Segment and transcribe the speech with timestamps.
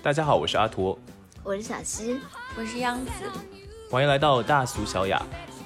[0.00, 0.96] 大家好，我是阿驼，
[1.42, 2.20] 我是小溪，
[2.56, 3.10] 我是央子，
[3.90, 5.20] 欢迎来到大俗小雅。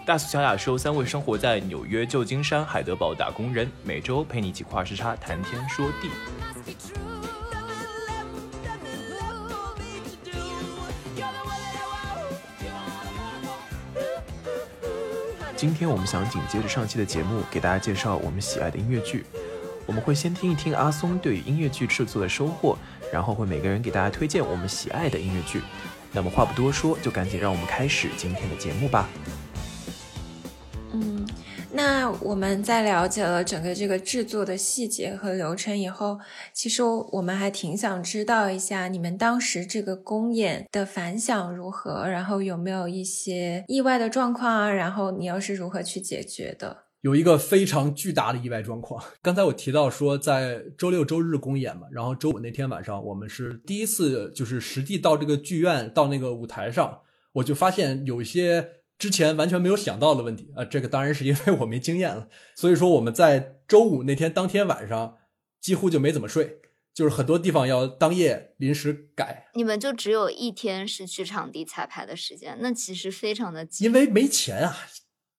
[0.06, 6.11] 大俗小雅是由三位生活在纽约、旧金山、海德堡打工人，每周陪你一起跨时差谈天说地。
[15.55, 19.27] 今天我们想紧接着上期的节目，给大家介绍我们喜爱的音乐剧。
[19.86, 22.77] 我们会先听一听阿松对音乐剧制作的收获，
[23.12, 25.60] 然后会每个人给大家推荐我们喜爱的音乐剧。
[26.12, 29.08] 那么话不多说，就赶紧让我们开始今天的节目吧。
[30.92, 31.27] 嗯，
[31.72, 36.20] 那我们在了解了整个这个制作的细节和流程以后，
[36.52, 44.70] 其实我们还挺想知道一下你们当时这个公演的反响如何，然后有没有一些意外的状况啊？
[44.70, 46.81] 然后你又是如何去解决的？
[47.03, 49.00] 有一个非常巨大的意外状况。
[49.20, 57.00] 刚才我提到说，在周六周日公演嘛，然后周五那天晚上，我们是第一次就是实地到这个剧院，到那个舞台上，
[57.34, 58.80] 我就发现有一些。
[58.98, 62.28] 之前完全没有想到的问题啊，这个当然是因为我没经验了。
[62.55, 65.17] 所以说我们在周五那天当天晚上
[65.61, 66.61] 几乎就没怎么睡，
[66.95, 69.50] 就是很多地方要当夜临时改。
[69.55, 74.77] 你们就只有一天是去场地彩排的时间，那其实非常的因为没钱啊，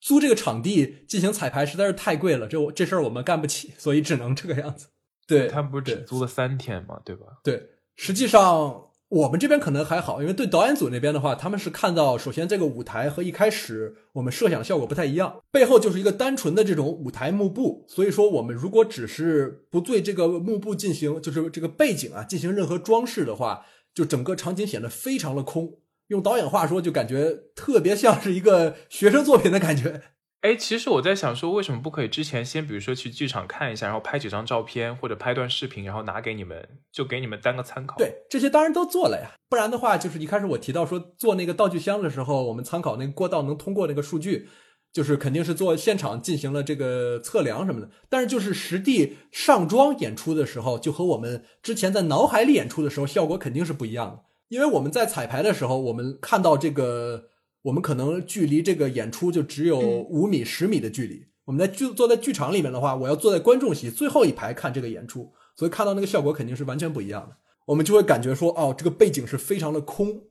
[0.03, 4.87] 租这个场地进行彩排实在是太贵了，这我这事儿我们干不起，所以只能这个样子。
[5.25, 6.99] 对他们不是只租了三天嘛？
[7.05, 7.25] 对吧？
[7.43, 8.89] 对，实际上。
[9.09, 23.63] 我们这边可能还好，因为对导演组那边的话，他们是看到首先这个舞台和一开始我们设想的效果不太一样，背后就是一个单纯的这种舞台幕布，所以说我们如果只是不对这个幕布进行，就是这个背景啊进行任何装饰的话，
[23.93, 25.77] 就整个场景显得非常的空。
[26.07, 30.01] 用导演话说，就感觉特别像是一个学生作品的感觉。
[30.41, 37.95] 哎，其实我在想说，为什么不可以之前先，比如说去剧场看一下，然后拍几张照片或者拍段视频，然后拿给你们，就给你们当个参考。
[37.95, 39.31] 对，这些当然都做了呀。
[39.47, 44.49] 不然的话，就是一开始我提到说做那个道具箱的时候，我们参考那个过道能通过那个数据，
[44.91, 47.89] 就是肯定是做现场进行了这个测量什么的。
[48.09, 54.23] 但是就是实地上妆演出的时候，就和我们之前在脑海里演出的时候效果肯定是不一样的。
[54.53, 57.29] 因为我们在彩排的时候，我们看到这个。
[57.63, 61.25] 我们可能距离这个演出就只有五米、十米的距离。
[61.45, 67.37] 我们在剧坐在剧场里面的话，我要坐在观众席最后一排看这个演出，所以看到那个效果肯定是完全不一样的。
[67.65, 70.23] 我们就会感觉说，哦，这个背景是非常的空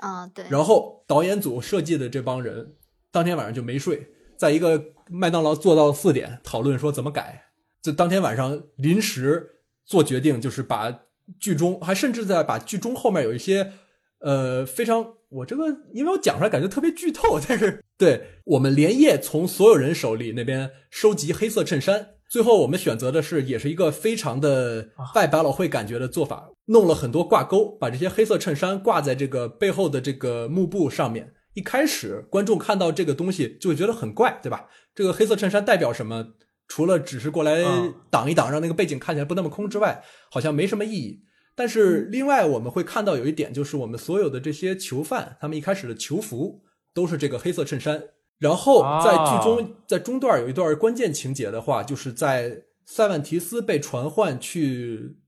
[0.00, 0.44] 啊，对。
[0.50, 2.74] 然后导演组设计的这帮人
[3.12, 7.40] 当天晚上就没睡，在一个麦当劳坐到四点讨论说怎么改。
[7.80, 9.48] 就当天晚上临时
[9.86, 10.90] 做决定，就是把
[11.38, 13.72] 剧中还甚至在把剧中后面有一些
[14.20, 15.14] 呃非常。
[15.30, 15.64] 我这个，
[15.94, 31.32] 因为我讲出来感觉特别剧透，但是对我们连夜从所有人手里那边收集黑色衬衫，最后我们选择的是，也是一个非常的拜百老汇感觉的做法，弄了很多挂钩，把这些黑色衬衫挂在这个背后的这个幕布上面。
[31.54, 34.66] 一开始观众看到这个东西就会觉得很怪，对吧？
[34.96, 36.26] 这个黑色衬衫代表什么？
[36.70, 37.64] 除了只是过来
[38.10, 41.20] 挡一挡，让那个背景看起来不那么空之外，好像没什么意义。
[41.56, 46.62] 但是另外我们会看到有一点，就是我们所有的这些囚犯，他们一开始的囚服
[46.94, 48.00] 都是这个黑色衬衫。
[48.38, 55.18] 然后在剧中，在中段有一段关键情节的话，就是在塞万提斯被传唤去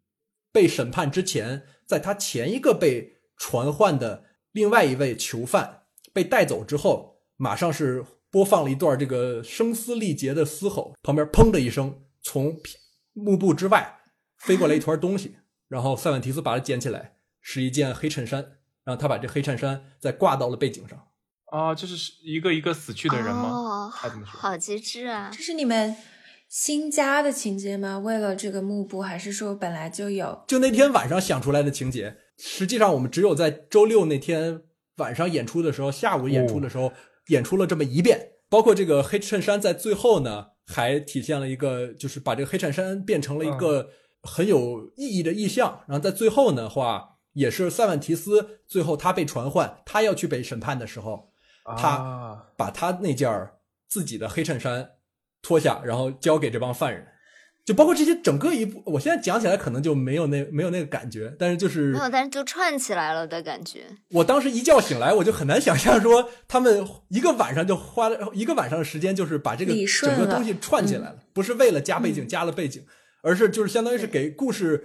[0.53, 4.23] 被审判之前，在他前一个被传唤的
[4.53, 5.83] 另外一位囚犯
[6.13, 12.57] 被带走之后，马上是播放了一段这个声嘶力竭的嘶吼，旁边砰的一声，从
[13.13, 14.01] 幕布之外
[14.39, 15.37] 飞过来一团东西。
[15.69, 18.57] 然后塞万提斯把它捡起来，是一件黑衬衫。
[18.85, 20.99] 然后他把这黑衬衫再挂到了背景上。
[21.47, 23.49] 啊，这是一个一个死去的人吗？
[23.49, 23.91] 哦，
[24.27, 25.31] 好机智啊！
[25.33, 25.95] 这是你们
[26.49, 27.99] 新加的情节吗？
[27.99, 30.45] 为了这个幕布，还是说本来就有？
[30.49, 32.17] 就那天晚上想出来的情节。
[32.39, 34.63] 实际上，我们只有在周六那天
[34.97, 36.93] 晚上演出的时候，下午演出的时候
[37.29, 38.33] 演出了这么一遍。
[38.49, 43.91] 包括这个黑衬衫在最后呢，还体现了一个，就是把这个黑衬衫变成了一个。
[44.25, 51.33] 很有意义的意象，然后在最后的话，也是塞万提斯最后他被传唤，他要去被审判的时候，
[51.77, 53.51] 他把他那件
[53.89, 54.93] 自己的黑衬衫
[55.43, 57.05] 脱下，然后交给这帮犯人，
[57.65, 63.85] 就包括这些整个一部，我现在讲起来可能就没有那没有那个感觉，但是就是没有，但是就串起来了的感觉。
[64.11, 72.85] 我当时一觉醒来，我就很难想象说他们一个晚上就花了一个晚上的时间，就是把这个整个东西串起来了，不是为了加背景加了背景。
[73.25, 74.85] 而是就是相当于是给故事，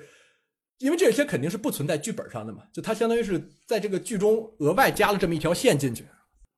[0.78, 6.06] 因为这些肯定是不存在剧本上的嘛，就它相当于是在这个剧中额外加了这么一条线进去。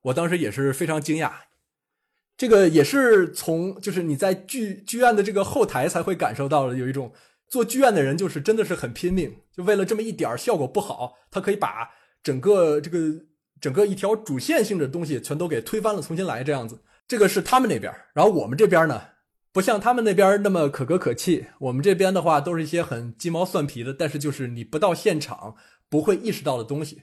[0.02, 1.32] 我当时也是非常惊讶，
[2.40, 7.12] 这个也是从就是你在剧剧院的这个后台才会感受到的，有一种
[7.48, 11.90] 做剧院的人就是真的是很拼命，就为了这么一点儿效果不好，他可以把
[12.22, 12.98] 整个这个
[13.60, 16.80] 整个一条主线性的东西全都给推翻了，重新来这样子。
[17.06, 19.02] 这个是他们那边，然后我们这边呢，
[19.52, 21.44] 不像他们那边那么可歌可泣。
[21.58, 25.54] 我们这边的话，都是一些很鸡毛蒜皮的，但是就是你不到现场
[25.90, 27.02] 不会意识到的东西。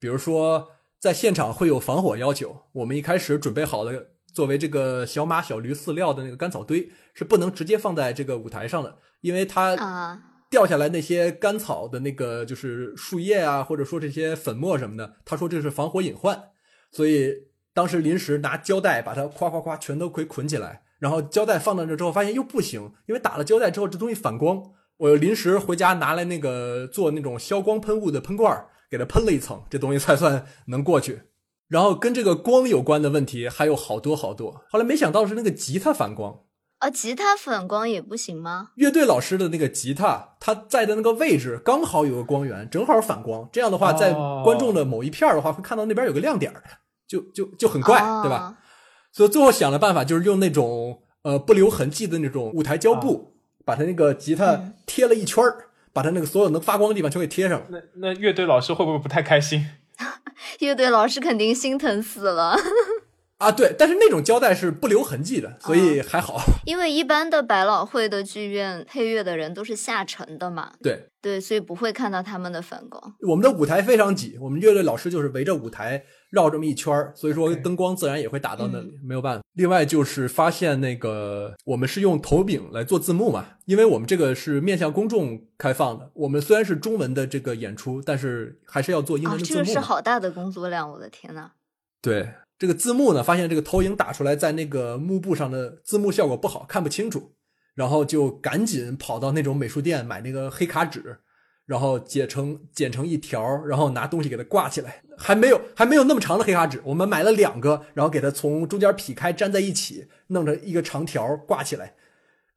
[0.00, 10.20] 比如说，在现场会有防火要求，我们一开始准备好的作为这个小马小驴饲料的那个干草堆是不能直接放在这个舞台上的，因为它啊，
[10.50, 16.42] 掉下来那些干草的那个就是树叶啊，或者说这些粉末什么的，他说这是防火隐患，
[16.90, 17.32] 所以
[17.74, 24.62] 当时临时拿胶带把它夸夸夸全都给捆起来，然后胶带放到那之后，发现又不行，因为打了胶带之后这东西反光，
[24.98, 31.22] 我又临时回家拿来那个做那种消光喷雾的喷罐儿，给它喷了一层，这东西才算能过去。
[31.72, 36.40] 然后跟这个光有关的问题还有好多好多，后来没想到是那个吉他反光，
[36.80, 38.72] 啊，吉他反光也不行吗？
[38.74, 43.48] 乐队老师的那个吉他，他在的那个位置刚好有个光源，正好反光。
[43.50, 46.62] 这样的话，在哦观众的某一片儿的话，会看到那边有个亮点儿，
[47.08, 48.54] 就就就很怪，哦对吧？？
[49.10, 53.32] 所以最后想了办法，就是用那种呃不留痕迹的那种舞台胶布，
[53.64, 57.66] 把他那个吉他嗯贴了一圈儿，把他那个所有能发光的地方全给贴上了。
[57.70, 59.66] 那那乐队老师会不会不太开心？
[60.60, 62.56] 乐队老师肯定心疼死了，
[63.38, 66.40] 啊，对，但是那种胶带是不留痕迹的，所以还好。
[66.64, 73.14] 因为一般的百老汇的剧院配乐的人都是下沉的嘛，对，对，所以不会看到他们的反光。
[73.28, 79.44] 我们的舞台非常挤，我们乐队老师就是围着舞台绕这么一圈儿，所以说灯光自然也会打到那里，没有办法。
[79.52, 89.64] 另外就是发现那个我们是用投饼来做字幕嘛，因为我们这个是面向公众开放的，我们虽然是中文的这个演出，但是还是要做英啊，文的字幕嘛。
[89.66, 91.50] 这个是好大的工作量，我的天呐！
[92.00, 97.32] 对这个字幕呢，发现这个投影打出来在那个幕布上的字幕效果不好，看不清楚，
[97.74, 101.18] 然后就赶紧跑到那种美术店买那个黑卡纸，
[101.66, 105.02] 然后剪成剪成一条，然后拿东西给它挂起来。
[105.16, 111.94] 还没有还没有那么长的黑卡纸，我们买了两个，然后给它从中间劈开粘在一起，弄成一个长条挂起来，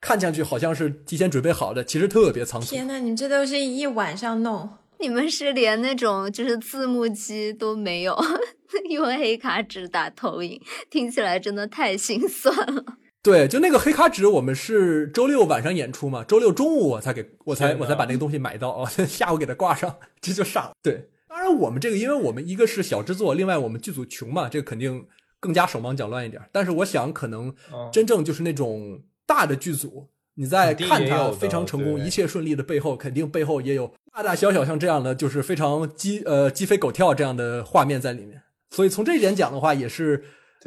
[0.00, 2.74] 看上去好像是提前准备好的，其实特别仓促。
[2.74, 4.68] 天呐，你们这都是一晚上弄，
[4.98, 8.18] 你们是连那种就是字幕机都没有，
[8.90, 10.60] 用黑卡纸打投影，
[10.90, 12.84] 听起来真的太心酸了。
[13.26, 20.70] 对，就那个黑卡纸，我们是周六晚上演出嘛，周六中午我才给我才我才把那个东西买到哦， 下午给它挂上，这就上了。
[20.80, 25.04] 对，当然我们这个，因为我们一个是小制作，另外我们剧组穷嘛，这个肯定
[25.40, 26.40] 更加手忙脚乱一点。
[26.52, 30.06] 但是我想，可能嗯真正就是那种大的剧组，
[30.36, 38.40] 你在看它也有的非常成功、一切顺利的背后，肯定背后也有大大小小像这样的，就是非常鸡呃鸡飞狗跳这样的画面在里面。
[38.70, 40.22] 所以从这一点讲的话，也是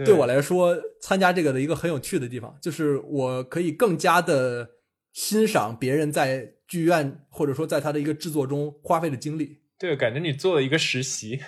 [0.06, 4.70] 对对我来说参加这个的一个很有趣的地方，就是我可以更加的
[5.14, 11.40] 欣赏别人在剧院或者说在他的一个制作中花费的精力，对，感觉你做了一个实习。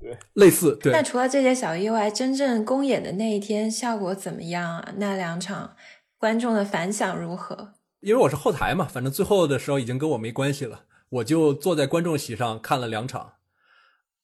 [0.00, 4.94] 对类似对那除了这些小意外，真正公演的那一天效果怎么样啊？
[4.98, 5.74] 那两场
[6.18, 7.74] 观众的反响如何？
[8.00, 13.32] 因为我是后台嘛，反正最后的时候已经跟我没关系了，我就坐在观众席上看了两场。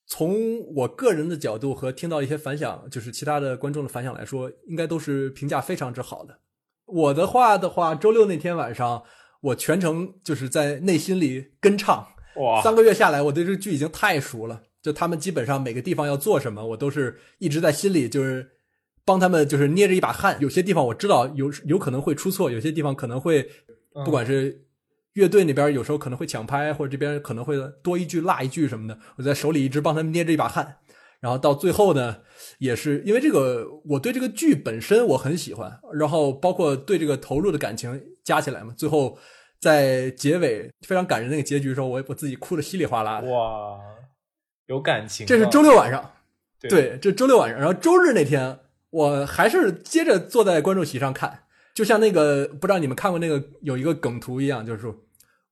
[0.07, 6.39] 从我个人的角度和听到一些反响，就是其他的观众的反响来说，应该都是评价非常之好的。
[6.85, 9.03] 我的话的话，周六那天晚上，
[9.41, 14.61] 我全程就是在内心里跟唱，哇，三个月下来，我对这个剧已经太熟了。
[14.83, 18.47] 就他们基本上每个地方要做什么，我都是一直在心里就是
[19.03, 20.37] 帮他们，就是捏着一把汗。
[20.39, 23.49] 有些地方我知道有有可能会出错，有些地方可能会，
[24.05, 24.64] 不管是
[25.15, 30.77] 乐队那边有时候可能会抢拍，或者这边可能会多一句落一句什么的，我在手里一直帮他们捏着一把汗。
[31.21, 32.17] 然后到最后呢，
[32.59, 39.17] 也是因为这个，我对这个剧本身我很喜欢，然后包括对这个投入的感情加起来嘛，最后
[39.59, 43.27] 在结尾非常感人那个结局的时候，我我自己哭的稀里哗啦的。
[43.31, 43.79] 哇，
[44.67, 45.27] 有感情啊。
[45.27, 46.11] 这是周六晚上，
[46.59, 48.59] 对对，这周六晚上，然后周日那天，
[48.91, 54.95] 我还是接着坐在观众席上看，就像那个不知道你们看过那个有一个梗图一样，就是说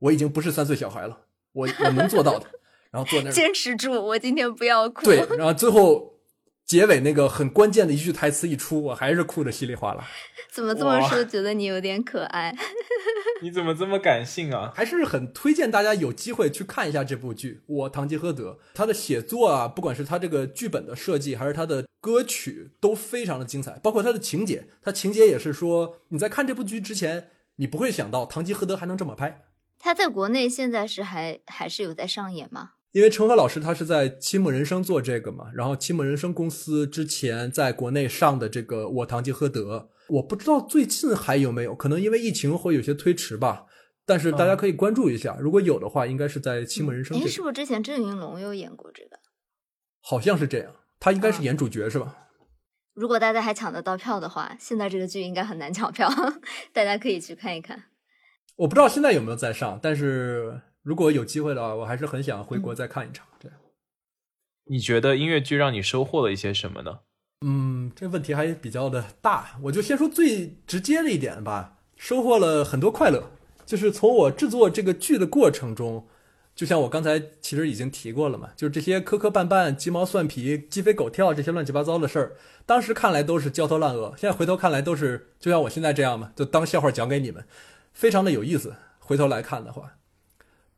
[0.04, 1.18] 我已经不是三岁小孩了，
[1.54, 2.46] 我我能做到的，
[2.92, 5.06] 然后坐那儿， 坚持住，我今天不要哭。
[5.06, 6.20] 对，然后最后
[6.66, 10.06] 结尾那个很关键的一句台词一出，我还是哭的稀里哗啦，
[10.52, 11.24] 怎么这么说？
[11.24, 12.54] 觉得你有点可爱。
[13.42, 14.74] 你怎么这么感性啊？
[14.76, 18.52] 还是很推荐大家有机会去看一下这部剧《我堂吉诃德》。
[18.74, 23.80] 他的写作啊，不管是他这个剧本的设计，还是他的歌曲，都非常的精彩。
[23.84, 29.44] 包括他的情节，他情节也是说，你在看这部剧之前，你不会想到堂吉诃德还能这么拍。
[29.84, 32.72] 他在国内现在是还还是有在上演吗？
[32.94, 43.66] 因为陈赫老师他是在七木人生做这个嘛，然后七木人生公司之前在国内上的这个《我堂吉诃德》，我不知道最近还有没有，可能因为疫情会有些推迟吧。
[44.06, 49.20] 但是大家可以关注一下，如果有的话，应该是在《奇门人生》哎，这个，是不是之前郑云龙有演过这个？
[50.00, 50.74] 好像是这样。
[50.98, 52.30] 他应该是啊演主角是吧？
[52.94, 56.10] 如果大家还抢得到票的话，现在这个剧应该很难抢票，
[56.72, 57.84] 大家可以去看一看。
[58.56, 63.26] 我不知道现在有没有在上，但是如果有机会的话，我还是很想回嗯国再看一场。
[63.40, 63.58] 这样，
[64.66, 67.00] 你觉得音乐剧让你收获了一些什么呢？
[67.46, 73.32] 嗯，这问题还比较的大，我就先说最直接的一点吧，收获了很多快乐，
[73.66, 76.08] 就是从我制作这个剧的过程中，
[76.56, 87.44] 就像我刚才其实已经提过了嘛，就是这些磕磕绊绊、鸡毛蒜皮、鸡飞狗跳这些乱七八糟的事儿，当时看来都是焦头烂额，现在回头看来都是就像我现在这样嘛，就当笑话讲给你们，
[87.94, 88.76] 非常的有意思。
[89.00, 89.98] 回头来看的话，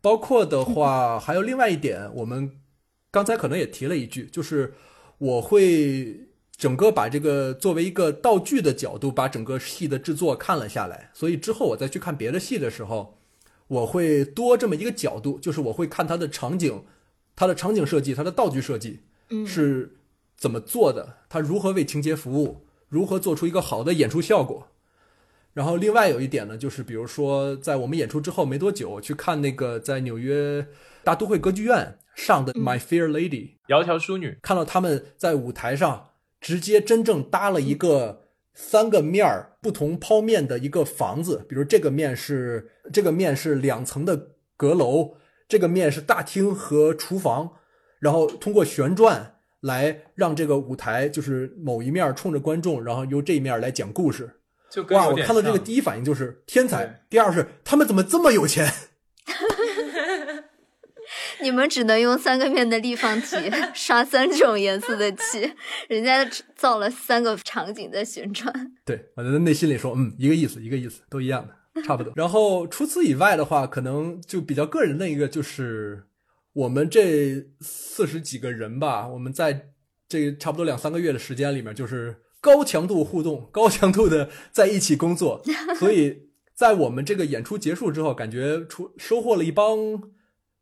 [0.02, 2.60] 包括的话 还有另外一点，我们
[3.12, 4.74] 刚才可能也提了一句，就是
[5.20, 13.20] 我会整个把这个作为一个道具的角度，把整个戏的制作看了下来，所以之后我再去看别的戏的时候，
[13.68, 16.84] 我会多这么一个角度，就是我会看它的场景、
[17.36, 19.98] 它的场景设计、它的道具设计嗯，是
[20.36, 24.70] 怎么做的，它如何为情节服务，如何做出一个好的演出效果。
[25.56, 30.68] 然后另外有一点呢，就是比如说在我们演出之后没多久，去看那个在纽约
[31.02, 33.30] 大都会歌剧院上的《嗯 My Fair Lady》，
[33.70, 36.10] 窈窕淑女，看到他们在舞台上
[36.42, 45.16] 直接真正搭了一个三个面儿不同剖面的一个房子，比如这个面是这个面是两层的阁楼，
[45.48, 47.52] 这个面是大厅和厨房，
[48.00, 54.42] 然后通过旋转来让这个舞台就是某一面冲着观众，然后由这一面来讲故事。
[54.82, 54.84] 哇！
[54.84, 58.72] 就跟有点我看到这个第一反应就是天才，第二是他们怎么这么有钱？
[61.42, 63.38] 你们只能用三个面的立方体
[63.76, 65.54] 刷三种颜色的漆，
[65.88, 68.52] 人家造了三个场景在旋转。
[68.86, 72.12] 对，我在内心里说，嗯，一个意思，一个意思，都一样的，差不多。
[72.16, 76.06] 然后除此以外的话，可能就比较个人的一个，就是
[76.54, 79.68] 我们这四十几个人吧，我们在
[80.08, 82.16] 这差不多两三个月的时间里面，就是
[82.46, 85.42] 高强度互动，高强度的在一起工作，
[85.80, 89.76] 所以在我们这个演出结束之后，感觉出收获了一帮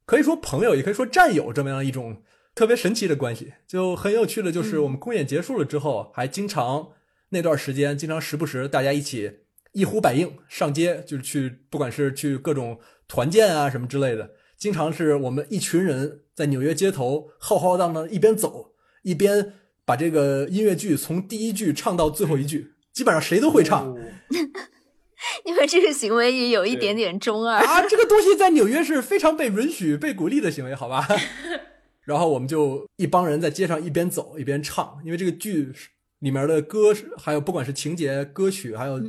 [0.05, 2.23] 可以说朋友，也可以说战友这么样一种
[2.55, 3.51] 特别神奇的关系。
[3.67, 6.87] 就很有趣的就是，我们公演结束了之后，还经常
[7.31, 9.39] 那段时间，经常时不时大家一起
[9.73, 18.71] 一呼百应上街，就是去不管是去各种团建啊什么之类的，经常是我们一群人在纽约街头浩浩荡荡一边走
[19.03, 23.87] 一边把这个音乐剧从第一句唱到最后一句，基本上谁都会唱。
[23.93, 23.97] 哦
[25.45, 27.57] 你们这个行为也有一点点中二。
[27.57, 31.07] 啊，这个东西在纽约是非常被允许、被鼓励的行为，好吧？
[32.03, 35.71] 然后我们就一帮人在街上一边走一边唱，因为这个剧
[36.19, 39.01] 里面的歌，还有不管是情节、歌曲，还有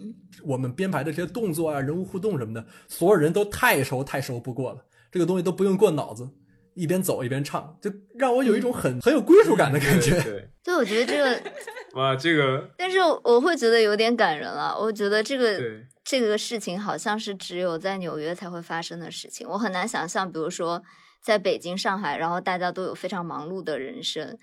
[0.44, 6.28] 我们编排的这些动作啊、人物互动什么的，所有人都太熟太熟不过了，这个东西都不用过脑子，
[6.74, 10.10] 一边走一边唱，就让我有一种很很有归属感的感觉。
[10.10, 11.50] 对对， 对，我觉得这个，
[12.00, 14.76] 哇，这个但是我会觉得有点感人了。
[14.78, 15.60] 我觉得这个
[16.02, 20.82] 这个事情好像是只有在纽约才会发生的事情，我很难想象，比如说
[21.22, 24.36] 在北京、上海，然后大家都有非常忙碌的人生，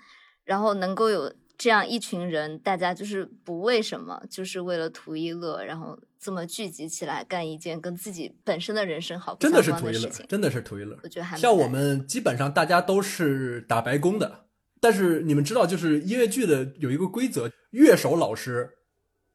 [0.44, 10.98] 然后能够有这样一群人，大家就是不为什么，就是为了图一乐，然后这么聚集起来干一件跟自己本身的人生好不真相的是图一乐真的是图一乐。
[11.02, 14.46] 我觉得还像我们基本上大家都是打白工的，
[14.80, 18.68] 但是你们知道，就是音乐剧的有一个规则，乐手老师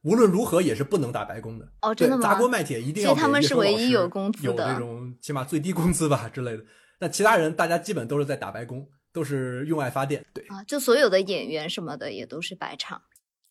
[0.03, 1.67] 无论如何也是不能打白工的。
[1.81, 2.23] 哦，真的，吗？
[2.23, 6.63] 砸锅卖铁一定要所以他们是唯一有工资的有的这种起码最低工资吧之类的。
[6.99, 10.23] 但其他人大家基本都是在打白工，都是用爱发电。
[10.31, 13.01] 对，啊，就所有的演员什么的也都是白唱，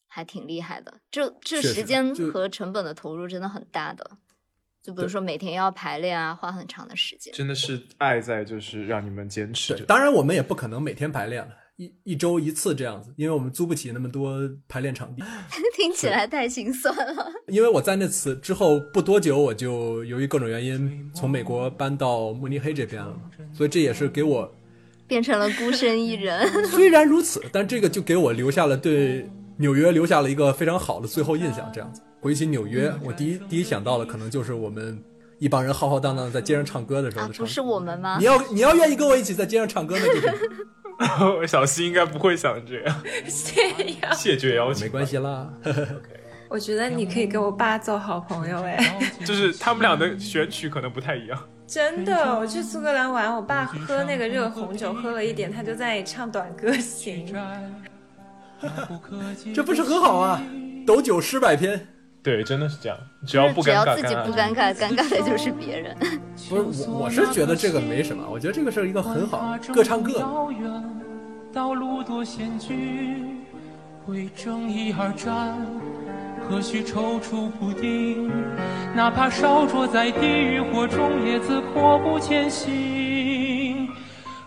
[0.06, 1.00] 还挺厉害的。
[1.10, 4.18] 这这时间和成本的投入真的很大的。
[4.80, 7.34] 就比如说每天要排练啊，花很长的时间。
[7.34, 9.84] 真的是爱在，就是让你们坚持对，。
[9.86, 15.24] 当然我们也不可能每天排练了，一一周一次这样子，因为我们租不起那么多排练场地。
[15.74, 17.32] 听起来太心酸了。
[17.48, 23.20] 因为我在那次之后不多久，我就由于各种原因从美国搬到慕尼黑这边了，
[23.52, 24.55] 所以这也是给我
[25.06, 26.48] 变成了孤身一人。
[26.66, 31.70] 虽然如此，但这个就给我留下了对纽约留下了一个非常好的最后印象。
[31.72, 35.02] 这样子，回起纽约，我第一第一想到的可能就是我们
[35.38, 38.24] 一帮人浩浩荡荡在街上唱歌的时候的，啊不是我们吗你？
[38.24, 43.68] 要你要愿意跟我一起在街上唱歌，那就是小西 应该不会想这样， 谢
[44.02, 45.52] 样，谢绝邀请，没关系啦。
[46.48, 51.38] 我觉得你可以跟我爸做好朋友哎，就是他们俩的选曲可能不太一样。
[51.66, 57.26] 真的，我去苏格兰玩，我爸喝那个热红酒喝了一点，他就在唱短歌行。
[59.54, 60.40] 这不是很好啊？
[60.86, 61.86] 斗酒诗百篇，
[62.22, 62.96] 对，真的是这样，
[63.26, 65.96] 只要不只尴尬，要自己不尴尴尬，尴尬的就是别人。
[66.48, 70.24] 不是我，我是觉得这个没什么，我觉得这个是一个很好，各唱各的。
[71.52, 73.44] 道路多险峻，
[74.06, 75.58] 为正义而战，
[76.48, 78.30] 何须踌躇不定？
[78.94, 83.88] 哪怕烧灼在地狱火中，也自阔步前行。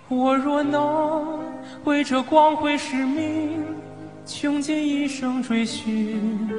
[0.08, 1.40] 我若能
[1.84, 3.64] 为这光辉使命，
[4.26, 6.50] 穷尽一生追寻。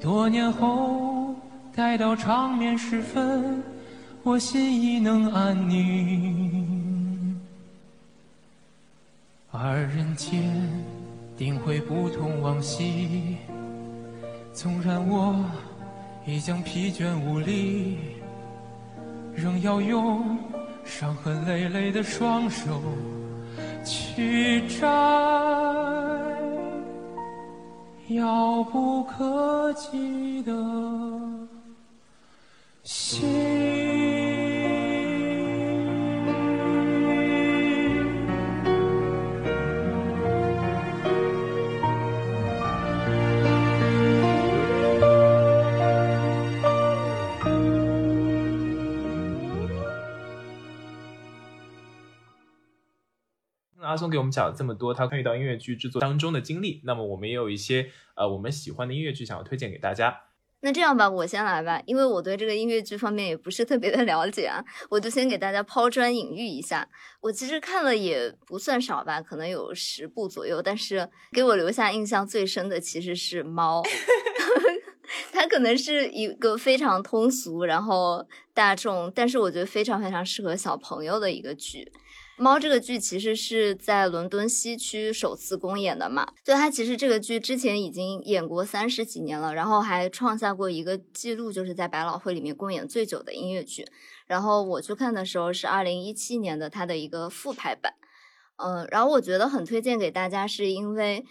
[0.00, 1.36] 多年后，
[1.74, 3.62] 待到长眠时分，
[4.24, 7.40] 我心已能安宁。
[9.52, 10.42] 而人间
[11.36, 13.36] 定会不同往昔，
[14.52, 15.44] 纵然我
[16.26, 17.98] 已将疲倦无力，
[19.34, 20.38] 仍要用
[20.84, 22.82] 伤痕累累的双手
[23.84, 24.86] 去摘。
[28.08, 30.52] 遥不可及的
[32.82, 33.71] 心。
[54.02, 56.82] 松给我们讲了这么多，他参与到音乐剧制作当中的经历。
[56.84, 60.24] 那么我们也有一些呃我们喜欢的音乐剧想要推荐给大家。
[60.64, 66.88] 那这样吧，我先来吧，因为我对这个音乐剧方面也不是特别的了解啊，我就先给大家抛砖引玉一下。
[67.20, 73.82] 我其实看了也不算少吧，可能有十部左右，但是给我留下印象最深的其实是《猫》，
[75.32, 81.90] 它可能是一个非常通俗，然后大众，但是我觉得非常非常适合小朋友的一个剧。
[82.38, 93.86] 猫这个剧其实是在伦敦西区首次公演的嘛，就它其实这个剧之前已经演过三十几年了，然后还创下过一个记录，就是在百老汇里面公演最久的音乐剧。
[94.26, 97.92] 然后我去看的时候是二零一七年的它的一个复排版，
[98.56, 101.24] 嗯，然后我觉得很推荐给大家，是因为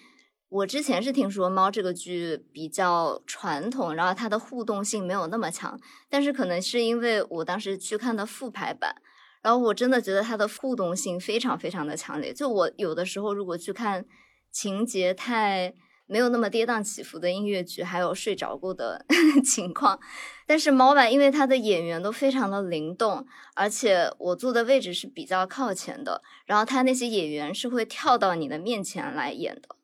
[0.50, 5.78] 我之前是听说猫这个剧比较传统，然后它的互动性没有那么强，
[6.10, 8.96] 但是可能是因为我当时去看的复排版。
[9.42, 12.34] 然后我真的觉得它的互动性非常非常的强烈。
[12.34, 14.06] 就我有的时候如果去看
[14.52, 15.74] 情节太
[16.06, 19.06] 没有那么跌宕起伏的音乐剧，还有睡着过的
[19.44, 20.00] 情况。
[20.46, 23.26] 但是猫吧，因为它的演员都非常的灵动，
[23.56, 29.76] 而且我坐的位置是比较靠前的，然后他那些演员是会跳到你的面前来演的。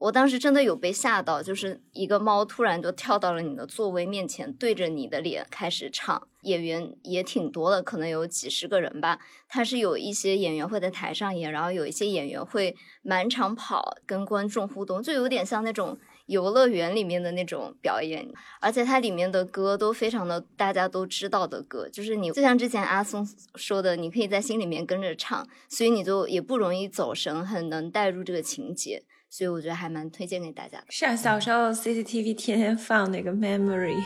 [0.00, 6.26] 我当时真的有被吓到，就是一个猫突然就跳到了你的座位面前，对着你的脸开始唱。
[6.44, 9.18] 演员也挺多的，可能有几十个人吧。
[9.46, 18.26] 他是有一些演员会在台上演，然后有一些演员会满场跑，跟观众互动，就有点像那种游乐园里面的那种表演。
[18.58, 29.02] 而且它里面的歌都非常的大家都知道的歌，就是你就像之前阿松说的，你可以在心里面跟着唱，所以你就也不容易走神，很能带入这个情节。
[29.30, 30.84] 所以我觉得还蛮推荐给大家的。
[30.90, 33.96] 是啊，小时候 CCTV 天天放那个 Memory，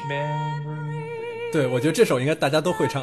[1.51, 3.03] 对，我觉得这首应该大家都会唱。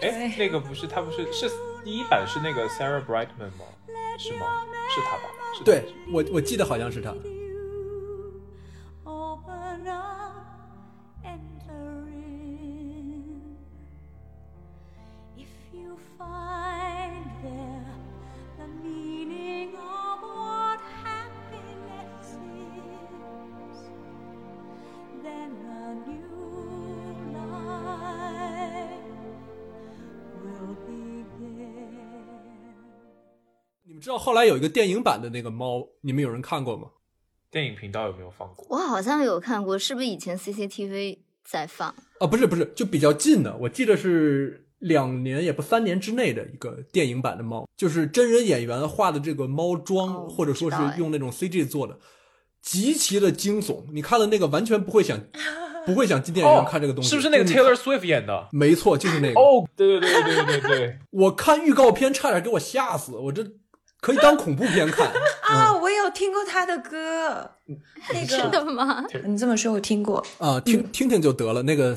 [0.00, 1.48] 对，哎，那个不是他不是是
[1.84, 3.66] 第一版是那个 Sarah Brightman 吗？
[4.18, 4.46] 是吗？
[4.94, 5.30] 是他吧？
[5.58, 7.14] 是对我我记得好像是他。
[34.02, 36.88] 知道后来有一个电影版的那个猫，你们有人看过吗？
[37.50, 38.66] 电影频道有没有放过？
[38.70, 41.94] 我好像有看过，是不是以前 CCTV 在放？
[42.18, 51.98] 啊，不是不是，就比较近的，我记得是两年也不三年之内的一个电影版的猫，就是真人演员画的这个猫妆，哦或者说是用那种 CG 做的，
[52.60, 53.84] 极其的惊悚。
[53.92, 55.20] 你看了那个完全不会想，
[55.84, 58.48] 不会想进电影院看这个东西，哦是不是那个 Taylor Swift 演的？
[58.52, 59.38] 没错，就是那个。
[59.38, 63.44] 哦，对对对对对对对， 我看预告片差点给我吓死，我这
[64.02, 65.08] 可以当恐怖片看。
[65.48, 67.50] 啊，我有听过他的歌，
[68.12, 69.04] 那是个的吗？
[69.24, 70.26] 你这么说，我听过。
[70.38, 71.62] 啊，听听听就得了。
[71.62, 71.96] 那个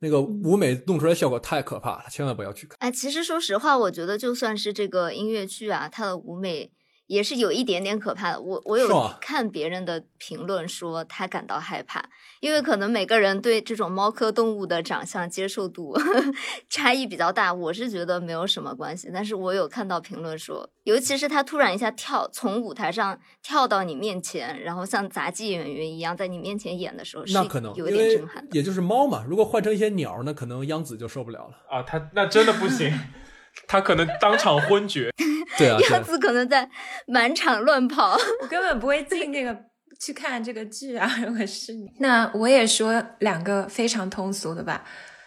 [0.00, 2.76] 那个舞美弄出来效果太可怕了，千万不要去看。
[2.80, 6.70] 哎，其实说实话，我觉得就算是这个音乐剧啊，它的舞美
[7.06, 8.40] 也是有一点点可怕的。
[8.40, 8.88] 我我有
[9.20, 12.02] 看别人的评论说他感到害怕，
[12.40, 15.94] 因为可能每个人对这种猫科动物的长相接受度
[16.70, 17.52] 差异比较大。
[17.52, 28.50] 我是觉得没有什么关系，但是我有看到评论说，尤其是他突然一下跳从舞台上跳到你面前，然后像杂技演员一样在你面前演的时候，是那可能有点震撼的。
[28.52, 31.54] 也就是猫嘛，如果换成一些鸟，那可能央子就受不了了。
[31.70, 32.90] 啊，他那真的不行，
[33.68, 35.10] 他可能当场昏厥。
[35.58, 36.68] 对啊，对样啊子可能在
[37.06, 38.16] 满场乱跑。
[38.42, 39.56] 我根本不会进这个
[40.00, 41.08] 去看这个剧啊！
[41.26, 44.84] 如果是你，那我也说两个非常通俗的吧。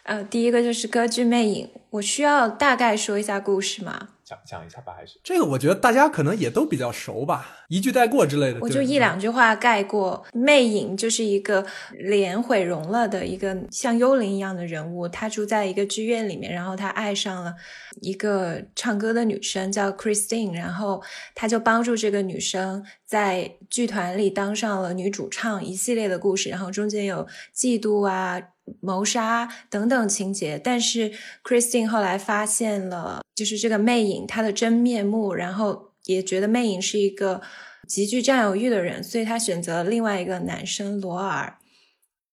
[0.08, 4.10] 呃，第一个就是歌剧《魅影》，我需要大概说一下故事吗？
[4.24, 8.60] 讲讲一下吧，还是这个我觉得大家可能也都比较熟吧，一句带过之类的。
[8.62, 17.54] 我就一两句话概括，魅影就是一个脸毁容了的一个像幽灵一样的人物，他住在一个剧院里面，然后他爱上了
[18.02, 21.02] 一个唱歌的女生叫 Christine，然后
[21.36, 28.42] 他就帮助这个女生在剧团里当上了女主唱，一系列的故事，然后中间有嫉妒啊。
[28.82, 31.12] 谋杀等等情节，但是
[31.44, 37.42] Christine 后来发现了，就是这个魅影她的真面目，然后也觉得魅影是一个
[37.88, 41.58] 极具占有欲的人，所以她选择了另外一个男生罗尔。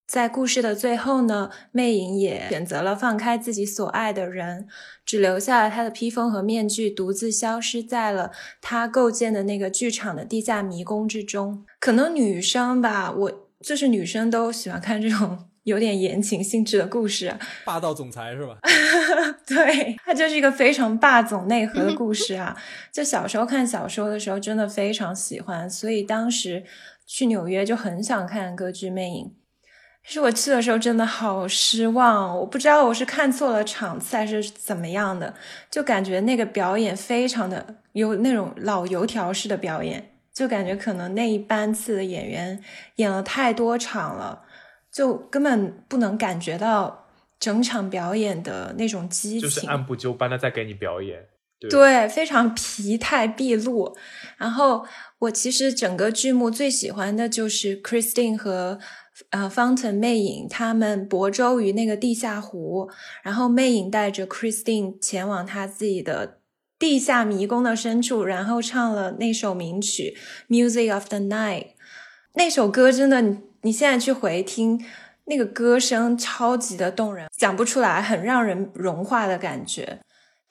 [0.06, 4.68] 在故事的最后呢，魅影也选择了放开自己所爱的人，
[5.06, 11.64] 只留下了他的披风和面具，独自消失在了他构建的那个剧场的地下迷宫之中。
[11.80, 17.34] 可能女生吧，我就是女生都喜欢看这种有点言情性质的故事。
[17.64, 18.56] 霸道总裁是吧？
[19.46, 22.56] 对，它就是一个非常霸总内核的故事啊！
[22.92, 26.64] 就小时候看小说的时候，真的非常喜欢，所以当时
[27.06, 29.24] 去纽约就很想看歌剧《魅影》。
[30.06, 35.32] 但是我去的时候真的好失望，我不知道我是看错了场次还是怎么样的，
[35.70, 42.62] 就感觉那个表演非常的有那种老油条式的表演，就感觉可能那一班次的演员
[42.96, 44.42] 演了太多场了，
[44.94, 47.06] 就根本不能感觉到
[47.40, 51.26] 整场表演的那种激情，就是按部就班的在给你表演。
[51.58, 53.96] 对对，非常疲态毕露。
[54.36, 54.86] 然后
[55.18, 58.78] 我其实整个剧目最喜欢的就是 Christine 和
[59.30, 62.88] 呃 Fountain 魅影他们泊舟于那个地下湖，
[63.22, 66.38] 然后魅影带着 Christine 前往他自己的
[66.78, 70.16] 地下迷宫的深处，然后唱了那首名曲
[70.52, 71.62] 《Music of the Night》。
[72.34, 73.22] 那首歌真的，
[73.64, 74.84] 你现在去回听。
[75.26, 79.98] 那个歌声超级的动人，讲不出来，很让人融化的感觉。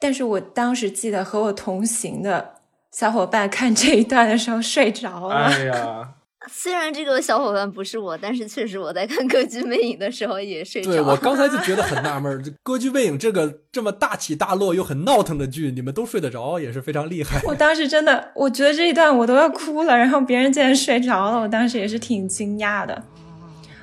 [0.00, 2.54] 但是我当时记得和我同行的
[2.90, 5.44] 小伙伴看这一段的时候睡着了。
[5.44, 6.14] 哎呀，
[6.46, 10.96] 虽然这个小伙伴不是我，但是确实我在看歌剧《魅影》的时候也睡着了。
[10.96, 17.40] 对我刚才就 觉得很纳闷，这歌剧《魅影》这个这么大起大落又很闹腾的剧，你们都睡得着，也是非常厉害。
[17.44, 23.02] 我当时真的，我觉得这一段我都要哭了，然后别人竟然睡着了，我当时也是挺惊讶的。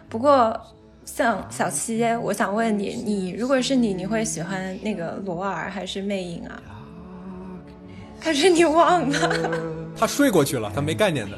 [0.07, 0.55] 不过，
[1.03, 6.61] 像小七，我想问你，你如果是你，你会喜欢那个罗尔还是魅影啊？
[8.21, 9.51] 还是你忘了？
[9.97, 11.37] 他睡过去了，他没概念的。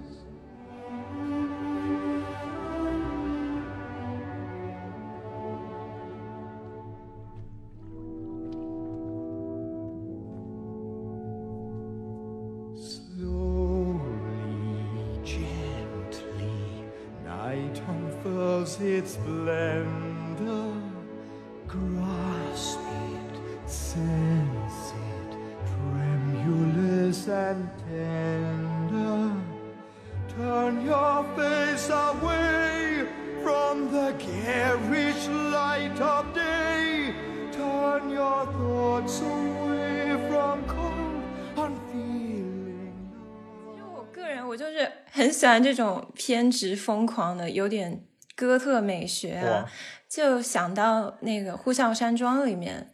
[45.41, 49.65] 喜欢这种偏执疯狂的，有点哥特美学啊。
[50.07, 52.93] 就想到那个《呼啸山庄》里面，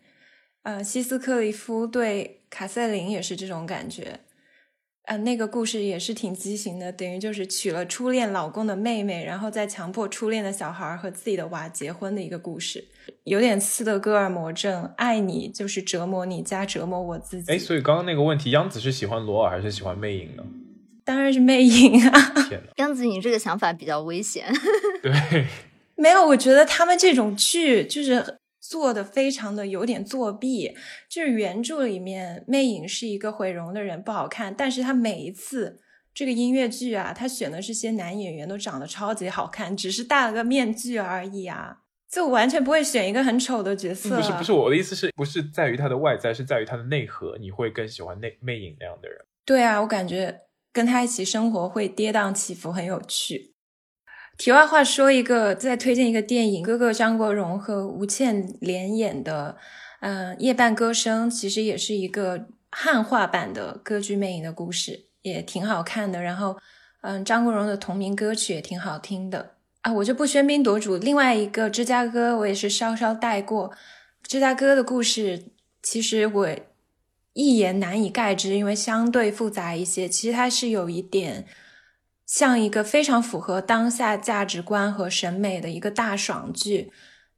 [0.63, 4.21] 呃，希斯克利夫对卡瑟琳也是这种感觉。
[5.03, 12.87] 呃，那个故事也是挺畸形的，等于就是娶了初恋老公的妹妹，然后再强迫初恋的小孩和自己的娃结婚的一个故事，
[13.25, 17.51] 有点斯德哥尔摩症，爱你就是折磨你加折磨我自己。
[17.51, 20.43] 哎，所以刚刚那个问题，央子是喜欢罗尔还是喜欢魅影呢？
[21.07, 22.19] 当然是魅影啊。
[22.49, 24.45] 天哪，样子，你这个想法比较危险。
[25.01, 25.45] 对，
[25.95, 30.75] 没有，我觉得他们这种剧就是做的非常的有点作弊。
[31.09, 35.79] 就是原著里面，魅影是一个毁容的人，不好看，但是他每一次
[36.13, 41.77] 这个音乐剧啊，他选的这些男演员都长得超级好看，只是戴了个面具而已啊，
[42.11, 44.17] 就完全不会选一个很丑的角色。
[44.17, 49.17] 不是不是，我的意思是不是在于他的外在，是在于他的内核，你会更喜欢内魅影那样的人。
[49.45, 50.41] 对啊，我感觉
[50.77, 53.55] 跟他一起生活会跌宕起伏，很有趣。
[54.37, 59.57] 题外话说一个，再推荐一个电影，哥哥张国荣和吴倩莲演的，
[60.01, 66.21] 嗯、夜半歌声》，其实也是一个汉化版的歌剧《魅影》的故事，也挺好看的。
[66.21, 66.55] 然后，
[67.01, 70.95] 嗯，张国荣的同名歌曲也挺好听的啊，我就不喧宾夺主。
[70.97, 73.73] 另外一个芝加哥，我也是稍稍带过。
[74.21, 75.45] 芝加哥的故事，
[75.81, 76.47] 其实我
[77.37, 80.09] 一言难以概之，因为相对复杂一些。
[80.09, 81.45] 其实它是有一点
[82.25, 86.91] 像一个非常符合当下价值观和审美的一个大爽剧。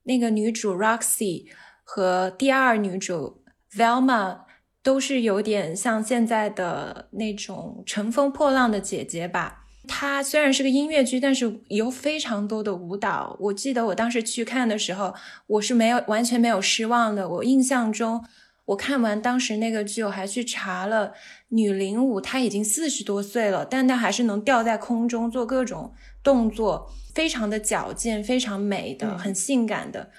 [0.03, 1.47] 那个女主 Roxy
[1.83, 3.43] 和第二女主
[3.75, 4.39] Velma
[4.81, 9.65] 都是有点像现在的那种乘风破浪的姐姐吧。
[9.85, 13.35] 它虽然是个音乐剧，但是有非常多的舞蹈。
[13.41, 15.13] 我记得我当时去看的时候，
[15.47, 17.27] 我是没有完全没有失望的。
[17.27, 18.23] 我印象中，
[18.69, 21.13] 我看完当时那个剧，我还去查了
[21.49, 30.11] 女领舞，她已经四十多岁了，但她还是能吊在空中做各种动作，非常的矫健，非常美的，很性感的。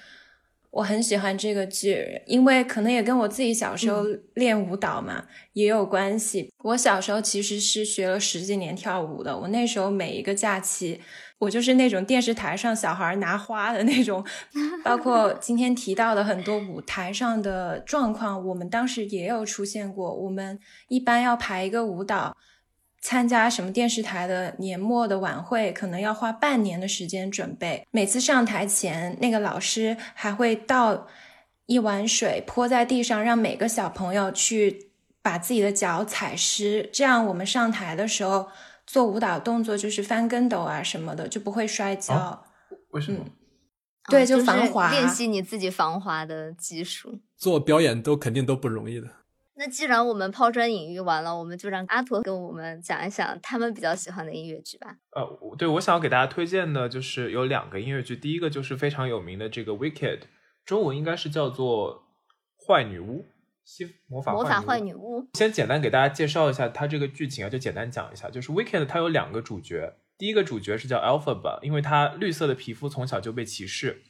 [0.71, 6.49] 我很喜欢这个剧，因为可能也跟我自己小时候练舞蹈嘛、也有关系。
[6.63, 11.01] 我小时候其实是学了十几年跳舞的，我那时候每一个假期，
[11.41, 14.23] 我就是那种电视台上小孩拿花的那种，
[14.85, 20.13] 包括今天提到的很多舞台上的状况，我们当时也有出现过。
[20.13, 22.37] 我们一般要排一个舞蹈。
[23.03, 27.83] 参加什么电视台的年末的晚会，可能要花半年的时间准备。
[27.89, 31.07] 每次上台前，那个老师还会倒
[31.65, 34.91] 一碗水泼在地上，让每个小朋友去
[35.23, 38.47] 把自己的脚踩湿，这样我们上台的时候
[38.91, 42.13] 做舞蹈动作就是翻跟斗啊什么的，就不会摔跤。
[42.13, 42.39] 哦
[42.89, 43.23] 为什么？
[44.09, 44.91] 对，啊就是防滑。
[44.91, 47.21] 练习你自己防滑的技术。
[47.37, 49.07] 做表演都肯定都不容易的。
[49.53, 54.97] 那既然我们抛砖引玉完了，我们就让阿驼跟我们讲一讲他们比较喜欢的音乐剧吧。
[55.15, 60.19] 呃，我对我想要给大家推荐的就是有两个音乐剧，第一个就是非常有名的这个《Wicked》，
[60.65, 62.03] 中文应该是叫做
[62.67, 63.19] 《坏女巫》，
[63.71, 74.01] 西魔法魔法坏坏女巫，先简单给大家介绍一下它这个剧情啊，就简单讲一下，就是《Wicked》它有两个主角，第一个主角是叫 Alphaba，因为他绿色的皮肤从小就被歧视，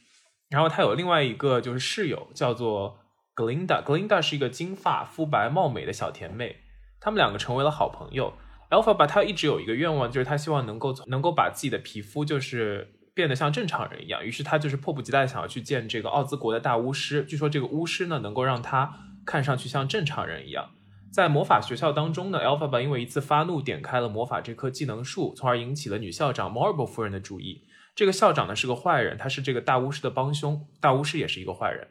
[0.50, 2.98] 然后他有另外一个就是室友叫做
[3.36, 6.56] Glinda，Glinda 是一个金发肤白貌美的小甜妹，
[6.98, 8.34] 他们两个成为了好朋友。
[8.70, 17.22] Alphaba 他一直有一个愿望，就是他希望能够能够把自己的皮肤就是变得像正常人一样，于是他就是迫不及待想要去见这个奥兹国的大巫师。
[17.22, 20.70] 据说这个巫师呢能够让他看上去像正常人一样。
[21.12, 27.64] 在魔法学校当中呢，Alphaba 因为一次发怒点开了魔法这棵技能树，从而引起了女校长 Marble 夫人的注意。
[27.94, 31.88] 这个校长呢是个坏人，他是这个大巫师的帮凶，大巫师也是一个坏人。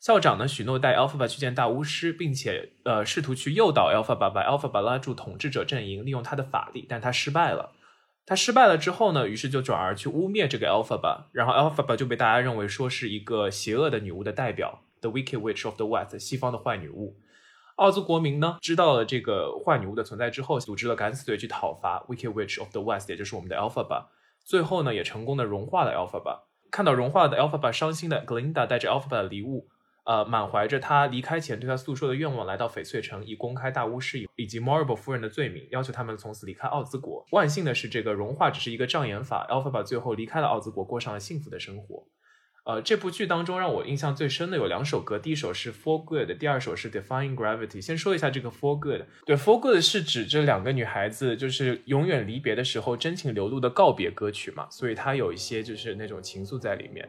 [0.00, 7.72] 校长呢许诺带 Alphaba 去见大巫师，并且呃试图去诱导 Alphaba 把 Alphaba 拉住统治者阵营，利用他的法力，但他失败了。
[8.24, 17.16] 他失败了之后呢，于是就转而去污蔑这个 Alphaba，然后 Alphaba 就被大家认为说是一个邪恶的女巫的代表，The Wicked Witch of the West，西方的坏女巫。
[17.76, 24.06] 奥兹国民呢知道了这个坏女巫的存在之后，组织了敢死队去讨伐 Wicked Witch of the West，也就是我们的 Alphaba。
[24.44, 26.42] 最后呢，也成功的融化了 Alphaba。
[26.70, 29.68] 看到融化的 Alphaba，伤心的 Glinda 带着 Alphaba 的礼物，
[30.04, 37.24] 呃，满怀着他离开前对他诉说的愿望，来到翡翠城，以公开大巫师以及 Marble 夫人的罪名，要求他们从此离开奥兹国。
[37.32, 42.06] 万幸的是，这个融化只是一个障眼法，Alphaba 最后离开了奥兹国，过上了幸福的生活。
[42.64, 47.80] 呃，这部剧当中让我印象最深的有两首歌，第一首是 For Good，第二首是 Defying Gravity。
[47.80, 57.08] 先说一下这个 For Good，对 For Good 是指这两个女孩子就是永远离别的时候真情流露的告别歌曲嘛，所以它有一些就是那种情愫在里面。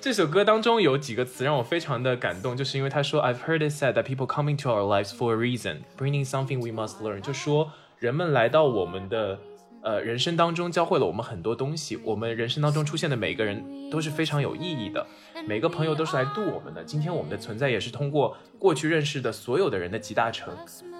[0.00, 6.24] 这首歌当中有几个词让我非常的感动，就是因为他说 I've heard it said that people coming to our lives for a reason, bringing
[6.24, 9.38] something we must learn，就说人们来到我们的
[9.82, 11.96] 呃人生当中，教会了我们很多东西。
[12.04, 15.06] 我们人生当中出现的每个人都是非常有意义的，
[15.46, 16.82] 每个朋友都是来渡我们的。
[16.84, 20.54] 今天我们的存在也是通过过去认识的所有的人的集大成。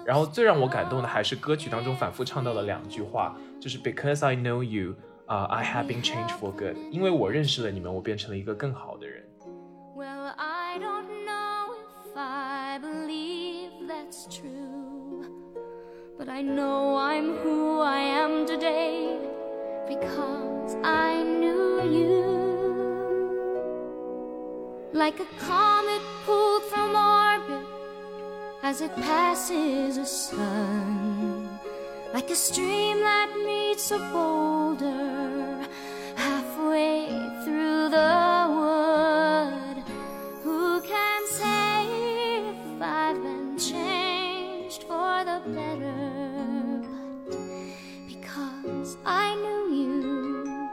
[0.05, 4.95] 然后最让我感动的还是歌曲当中反复唱到的两句话，就是 Because I know you，
[5.27, 6.75] 啊、i have been changed for good。
[6.91, 9.23] 因为我认识了你们，我变成了一个更好的人。
[9.95, 14.68] Well, I don't know if I believe that's true,
[16.19, 19.17] but I know I'm who I am today
[19.87, 22.19] because I knew you.
[24.91, 27.65] Like a comet pulled from orbit
[28.63, 31.47] as it passes a sun,
[32.13, 35.65] like a stream that meets a boulder
[36.17, 37.07] halfway
[37.45, 38.28] through the
[49.11, 50.69] I knew you,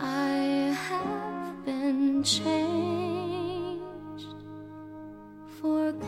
[0.00, 3.84] I have been changed
[5.60, 6.06] for good.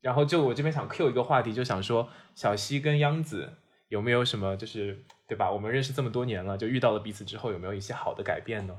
[0.00, 3.54] 然后就我这边想 Q 一个话题，就想说小西跟央子
[3.88, 5.50] 有没有什么，就是对吧？
[5.50, 8.78] 我们认识这么多年了，就遇到了彼此之后，有没有一些好的改变呢？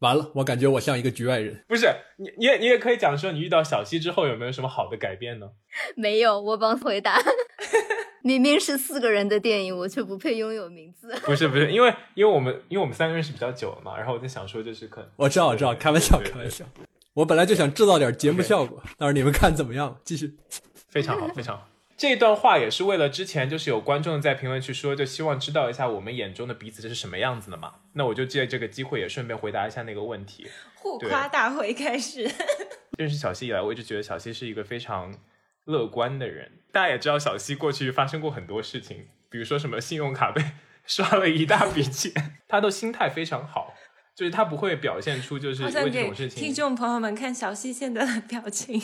[0.00, 1.64] 完了，我感觉我像一个局外人。
[1.66, 5.50] 不是你，你也你也可以讲说，你遇到小西之后有没有什么好的改变呢？
[5.96, 7.20] 没有，我帮回答。
[8.22, 11.14] 明明是四个人的电影，我却不配拥有名字。
[11.24, 16.64] 不是不是，因为因为我们因为我们三个认识比较久了嘛，然后我在想说，就是可能我知道，我知道，开玩笑，开玩笑。
[17.14, 19.98] 我本来就想制造点节目效果，但是你们看怎么样？
[20.04, 20.36] 继续。
[20.88, 21.68] 非常好，非常好。
[21.98, 27.74] 这段话也是为了之前就是有观众在评论区说，就希望知道一下我们眼中的彼此是什么样子的嘛。
[27.94, 30.48] 那我就借这个机会也顺便回答一下那个问题。
[30.76, 32.30] 互夸大会开始。
[32.96, 35.12] 认识小溪以来，我一直觉得小溪是一个非常
[35.64, 36.52] 乐观的人。
[36.70, 40.40] 大家也知道，小溪过去发生过很多事情，比如说什么信用卡被
[40.86, 42.12] 刷了一大笔钱，
[42.46, 43.74] 他都心态非常好，
[44.14, 48.80] 就是他不会表现出就是为这种事情听众朋友们看小溪现在的表情。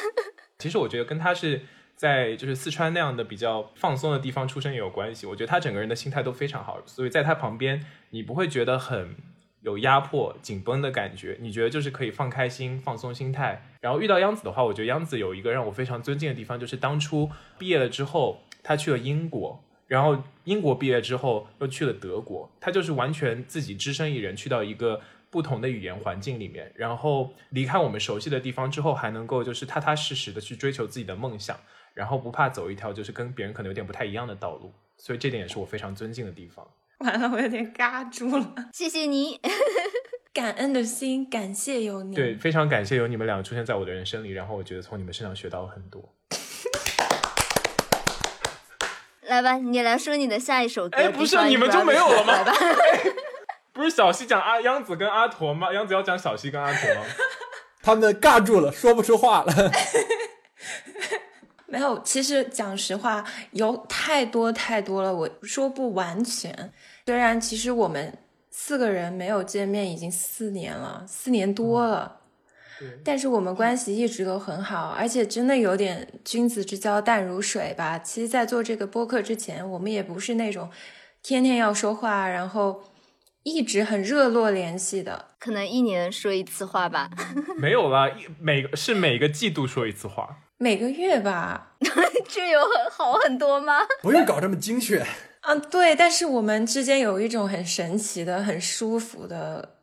[0.58, 1.62] 其实我觉得跟他是
[2.00, 5.26] 在就是四川那样的比较放松的地方出生也有关系。
[5.26, 9.14] 我觉得他整个人的心态都非常好，所以在他旁边你不会觉得很
[9.60, 13.66] 有压迫、紧绷的感觉，你觉得就是可以放开心、放松心态。
[13.82, 19.62] 然后遇到央子的话，我觉得央子有一个让我非常尊敬的地方，就是当初毕业了之后，他去了英国。
[19.86, 31.58] 然后英国毕业之后又去了德国，他就是完全自己只身一人去到一个不同的语言环境里面，然后离开我们熟悉的地方之后，还能够就是踏踏实实的去追求自己的梦想，
[31.94, 36.66] 然后不怕走一条就是跟别人可能有点不太一样的道路，所以这点也是我非常尊敬的地方。
[36.98, 38.54] 完了，我有点尬住了。
[38.72, 39.40] 谢谢你。
[40.32, 42.14] 感恩的心，感谢有你。
[42.14, 46.00] 对，，非常感谢有你们两个出现在我的人生里，然后我觉得从你们身上学到了很多。
[49.26, 50.98] 来吧，你来说你的下一首歌。
[50.98, 52.52] 哎不是你们就没有了吗吧，
[53.72, 55.72] 不是小西讲阿央子跟阿驼吗？
[55.72, 57.02] 央子要讲小西跟阿驼吗？
[57.82, 59.52] 他们尬住了，说不出话了。
[61.70, 62.00] 没有。
[62.02, 66.72] 其实讲实话，有太多太多了，我说不完全。
[67.06, 68.18] 虽然其实我们
[68.50, 72.18] 四个人没有见面已经四年了，四年多了。
[73.04, 77.98] 但是我们关系一直都很好，而且真的有点君子之交淡如水吧。
[77.98, 80.70] 其实，在做这个播客之前，我们也不是那种
[81.22, 82.82] 天天要说话，然后
[83.42, 85.26] 一直很热络联系的。
[85.38, 87.10] 可能一年说一次话吧。
[87.60, 90.38] 没有啦，一每个是每个季度说一次话。
[90.62, 91.72] 每个月吧，
[92.28, 93.78] 这有很好很多吗？
[94.02, 95.02] 不用搞这么精确。
[95.40, 99.76] 嗯，对，但是我们之间有一种很神奇的、很舒服的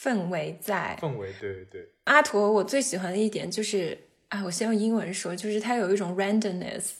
[0.00, 0.96] 氛围在。
[1.02, 6.90] 氛围，对对对，阿驼，我最喜欢的一点就是，啊，我先用英文说，就是他有一种 randomness，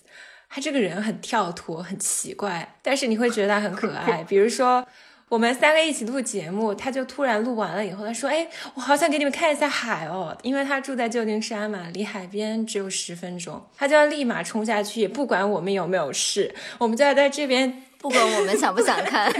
[0.48, 4.24] 他这个人很跳脱、很奇怪，但是你会觉得他很可爱。
[4.28, 4.84] 比如说，
[5.32, 19.32] 我们三个一起录节目，他就突然录完了以后，他说：“哎，我好想给你们看一下海哦，因为他住在旧金山嘛，离海边只有十分钟，他就要立马冲下去，也不管我们有没有事， 我们就要在这边不管我们想不想看，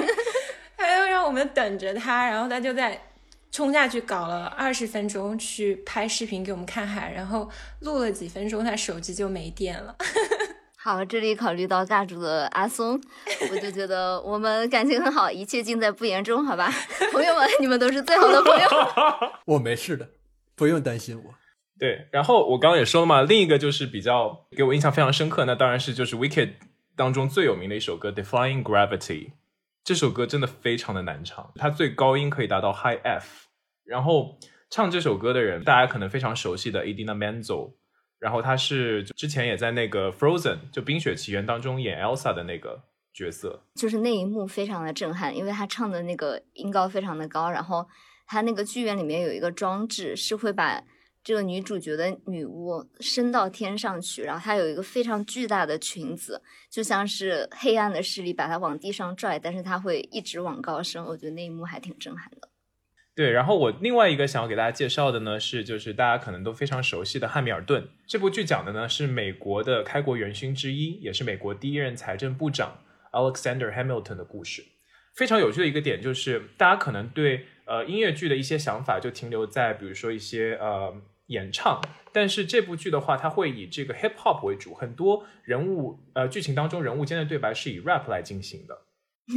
[0.79, 2.99] 他要让我们等着他，然后他就在
[3.51, 7.47] 冲下去搞了二十分钟去拍视频给我们看海，然后
[7.81, 9.95] 录了几分钟，他手机就没电了。
[10.85, 13.01] 好，这里考虑到尬主的阿松，
[13.53, 16.69] 我就觉得我们感情很好，一切尽在不言中，好吧？
[17.13, 18.69] 朋友们，你们都是最好的朋友。
[19.47, 20.09] 我没事的，
[20.57, 21.35] 不用担心我。
[21.79, 26.55] 对，然后我刚刚也说了嘛，另一个就是比较给我印象非常深刻，那当然是就是 Wicked
[26.97, 28.99] 当中最有名的一首歌《Defying Gravity》。
[29.85, 33.47] 这首歌真的非常的难唱，它最高音可以达到 High F。
[33.85, 34.37] 然后
[34.69, 37.75] 唱这首歌的人，大家可能非常熟悉的 Idina Menzel，
[38.23, 42.81] 然后他是之前也在那个 Frozen 就《冰雪奇缘》当中演 Elsa 的那个
[43.13, 43.61] 角色。
[43.75, 47.85] 就是那一幕非常的震撼，因为他唱的那个音高非常的高，然后
[48.29, 50.85] 他那个剧院里面有一个装置是会把
[51.25, 61.05] 这个女主角的女巫升到天上去，然后她有一个非常巨大的裙子，就像是黑暗的势力把她往地上拽，但是她会一直往高升。
[61.05, 62.49] 我觉得那一幕还挺震撼的。
[63.15, 72.79] 对，然后我另外一个想要给大家介绍的呢，是就是大家可能都非常熟悉的《汉密尔顿》这部剧，讲的呢是美国的开国元勋之一，也是美国第一任财政部长
[73.13, 74.65] Alexander Hamilton 的故事。
[75.15, 80.97] 非常有趣的一个点就是，大家可能对呃音乐剧的一些想法就停留在比如说一些呃
[81.27, 81.83] 演唱，
[82.15, 88.79] 但是这部剧的话，它会以这个 hip hop 为主，很多人物呃剧情当中人物间的对白是以 rap 来进行的。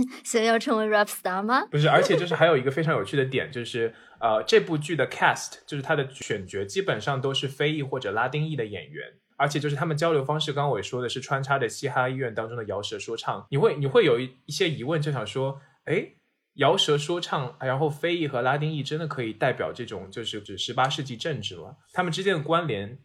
[0.24, 1.66] 所以要成为 rap star 吗？
[1.72, 16.08] 不是，而且就是还有一个非常有趣的点，就是呃，这部剧的 cast 就是它的选角基本上都是非裔或者拉丁裔的演员，而且就是他们交流方式，刚刚我也说的是穿插着嘻哈医院当中的摇舌说唱，你会你会有一一些疑问，就想说，哎，
[16.56, 21.76] 摇舌说唱，然后非裔和拉丁裔真的可以代表这种就是指十八世纪政治吗？
[21.94, 22.98] 他们之间的关联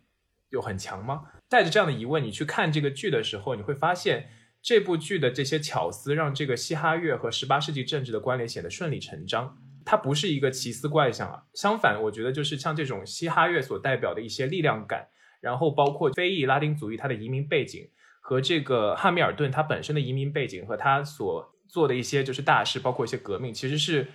[0.50, 1.24] 有很强吗？
[1.48, 4.30] 带着这样的疑问，你去看这个剧的时候，你会发现。
[4.62, 9.56] 这部剧的这些巧思，让这个嘻哈乐和十八世纪政治的关联显得顺理成章。
[9.84, 15.08] 它不是一个奇思怪想啊，相反，我觉得就是像这种嘻哈乐所代表的一些力量感，
[15.40, 17.88] 然后包括非裔拉丁族裔他的移民背景，
[18.20, 24.08] 和这个汉密尔顿他本身的移民背景和他所做的一些就是大事，包括一些革命，其实是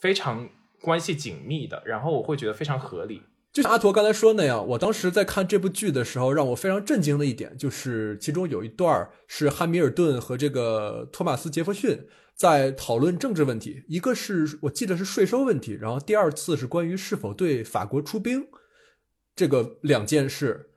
[0.00, 0.48] 非常
[0.80, 1.82] 关系紧密的。
[1.84, 3.22] 然后我会觉得非常合理。
[3.52, 18.46] 就像阿驼刚才说那样，我当时在看这部剧的时候，让我非常震惊的一点就是，其中有一段是汉密尔顿和这个托马斯·杰弗逊在讨论政治问题，一个是我记得是税收问题，然后第二次是关于是否对法国出兵
[19.36, 20.70] 这个两件事。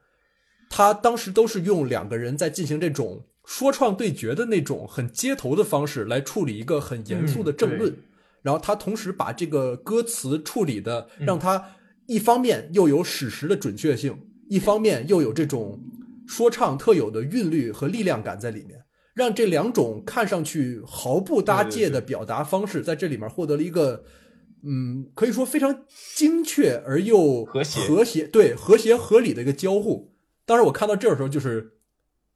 [0.69, 7.97] 他当时都是用两个人在进行这种说唱对决的那种很街头的方式来处理一个很严肃的政论，嗯
[8.41, 11.63] 然后他同时把这个歌词处理的让他
[12.08, 15.80] 一方面又有史实的准确性，一方面又有这种
[16.28, 18.84] 说唱特有的韵律和力量感在里面，
[19.14, 24.03] 让这两种看上去毫不搭界的表达方式在这里面获得了一个。
[24.68, 25.86] 嗯，可以说非常
[26.16, 30.16] 精确而又和谐和谐对和谐合理的一个交互。
[30.43, 31.74] 当时我看到这儿的时候，就是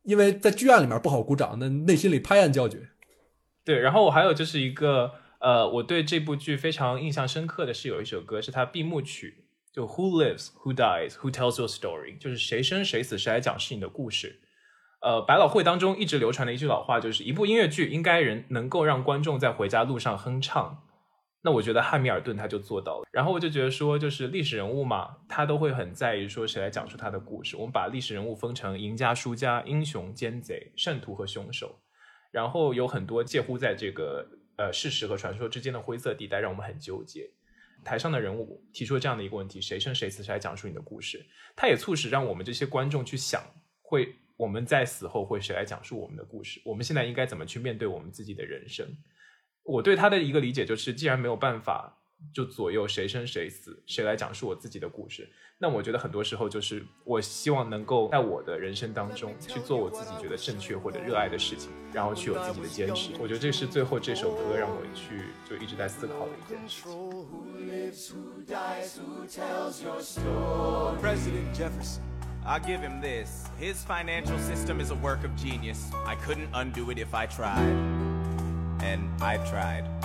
[0.03, 2.89] 因为在剧院里面不好鼓掌，那内心里拍案叫绝。
[3.63, 14.39] 对，然后我还有就是一个呃，我对这部剧非常印象深刻的是有一首歌是它闭幕曲，就 Who lives, Who dies, Who tells your story，就是谁生谁死，谁来讲是你的故事。
[15.01, 20.83] 呃，百老汇当中一直流传的一句老话就是，一部音乐剧应该人能够让观众在回家路上哼唱。
[21.41, 23.05] 那我觉得汉密尔顿他就做到了。
[23.13, 27.55] 然后我就觉得说，就是历史人物嘛，他都会很在意说谁来讲述他的故事。
[27.55, 31.79] 我们把历史人物分成赢家、输家、英雄、奸贼、圣徒和凶手。
[32.31, 37.29] 然后有很多介乎在这个呃事实和传说之间的灰色地带，让我们很纠结。
[37.83, 41.25] 台上的人物提出了这样的一个问题：谁生谁死，谁来讲述你的故事？
[41.55, 43.43] 它也促使让我们这些观众去想，
[43.81, 46.61] 会我们在死后会谁来讲述我们的故事？
[46.65, 48.87] 我们现在应该怎么去面对我们自己的人生？
[49.63, 51.98] 我对他的一个理解就是，既然没有办法
[52.33, 63.11] 就左右谁生谁死，谁来讲述我自己的故事，那我觉得很多时候就是我希望能够在我的人生当中去做我自己觉得正确或者热爱的事情，然后去有自己的坚持。
[63.19, 66.91] 我觉得这是最后这首歌让我去就一直在思考的一件事情。
[71.01, 72.03] President Jefferson.
[72.45, 73.47] I'll give him this.
[73.59, 75.91] His financial system is a work of genius.
[76.05, 77.75] I couldn't undo it if I tried.
[78.81, 79.98] And I tried.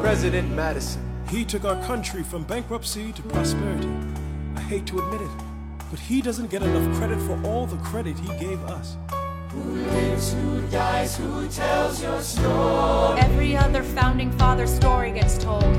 [0.00, 1.02] President Madison.
[1.28, 3.88] He took our country from bankruptcy to prosperity.
[4.56, 5.30] I hate to admit it,
[5.90, 8.96] but he doesn't get enough credit for all the credit he gave us.
[9.50, 13.20] Who lives, who dies, who tells your story?
[13.20, 15.76] Every other founding father story gets told.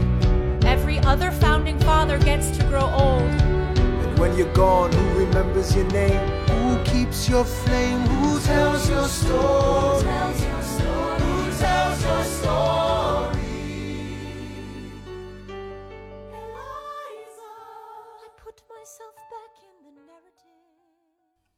[0.65, 3.21] Every other founding father gets to grow old.
[3.21, 6.19] And when you're gone, who remembers your name?
[6.49, 7.99] Who keeps your flame?
[7.99, 9.37] Who tells your story?
[9.37, 10.50] Who tells your story?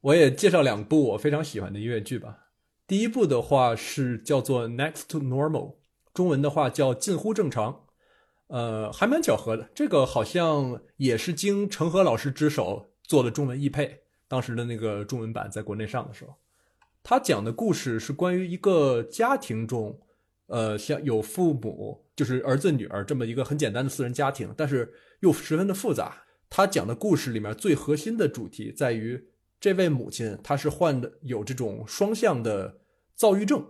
[0.02, 2.50] 我也介绍两部我非常喜欢的音乐剧吧。
[2.86, 5.72] 第一部的话是叫做《Next to Normal》，
[6.14, 7.72] 中文的话叫《近乎正常》。
[8.48, 14.02] 呃，还蛮巧合的，这个好像也是经程和老师之手做的中文译配。
[14.28, 16.36] 当时的那个中文版在国内上的时候，
[17.02, 19.98] 他讲的故事是关于一个家庭中，
[20.48, 26.24] 呃，像有父母，就是儿子女儿这么一个很简单的四人家庭，但是又十分的复杂。
[26.50, 29.30] 他讲的故事里面最核心的主题在于，
[29.60, 32.82] 这位母亲她是患的有这种双向的
[33.16, 33.66] 躁郁症，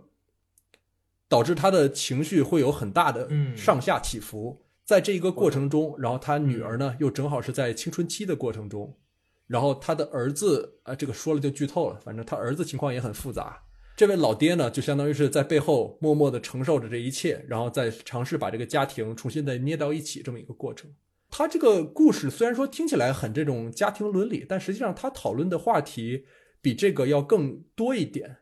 [1.28, 4.66] 导致她的情绪会有很大的嗯上下起伏。
[4.84, 8.98] 在这一个过程中，然后他女儿呢又正好是在青春期的过程中，
[9.46, 13.63] 然后他的儿子啊、这个说了就剧透了，反正他儿子情况也很复杂。
[13.96, 20.92] 这位老爹呢，就相当于是在背后默默的承受着这一切，然后再尝试把这个家庭重新再捏到一起这么一个过程。
[21.30, 26.24] 他这个故事虽然说听起来很这种家庭伦理，但实际上他讨论的话题
[26.60, 28.38] 比这个要更多一点。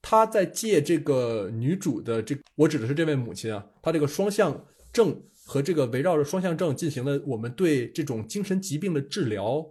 [0.00, 9.64] 他在借这个女主的这，我指的是这位母亲啊，她这个双向症和这个围绕着双向症进行的我们对这种精神疾病的治疗，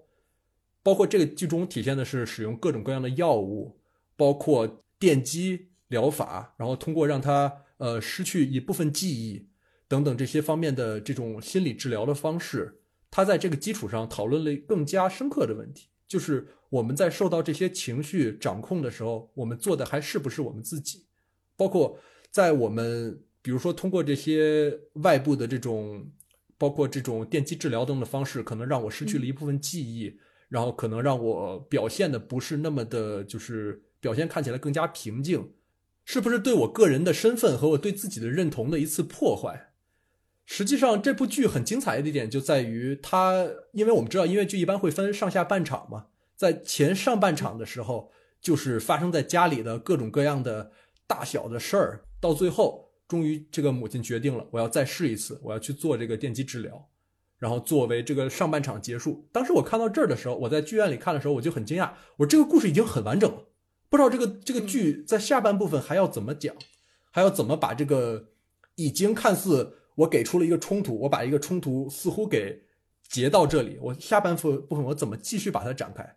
[0.82, 3.78] 包括这个剧中体现的是使用各种各样的药物，
[4.16, 9.50] 包括电击疗法，然后通过让他呃失去一部分记忆
[9.88, 21.08] 等等这些方面的这种心理治疗的方式，他在这个基础上讨论了更加深刻的问题，就是我们在受到这些情绪掌控的时候，我们做的还是不是我们自己，
[21.58, 21.98] 包括
[22.30, 26.12] 在我们比如说通过这些外部的这种，
[26.60, 30.16] 包括这种电击治疗等的方式，可能让我失去了一部分记忆，
[30.48, 35.54] 然后可能让我表现的不是那么的，就是表现看起来更加平静，
[36.04, 39.70] 是不是对我个人的身份和我对自己的认同的一次破坏？
[40.46, 50.72] 实际上，这部剧很精彩的一点就在于它，因为我们知道音乐剧一般会分上下半场嘛，在前上半场的时候，就是发生在家里的各种各样的
[51.08, 56.90] 大小的事儿，到最后，终于这个母亲决定了，我要再试一次，我要去做这个电击治疗，
[57.38, 59.30] 然后作为这个上半场结束。
[59.32, 63.44] 当时我看到这儿的时候，我在剧院里看的时候，我就很惊讶，我说这个故事已经很完整了，
[63.92, 66.56] 不知道这个这个剧在下半部分还要怎么讲，
[67.12, 68.30] 还要怎么把这个
[68.76, 69.78] 已经看似。
[69.96, 72.64] 我给出了一个冲突，我把一个冲突似乎给
[73.10, 76.16] 截到这里，我下半部部分我怎么继续把它展开？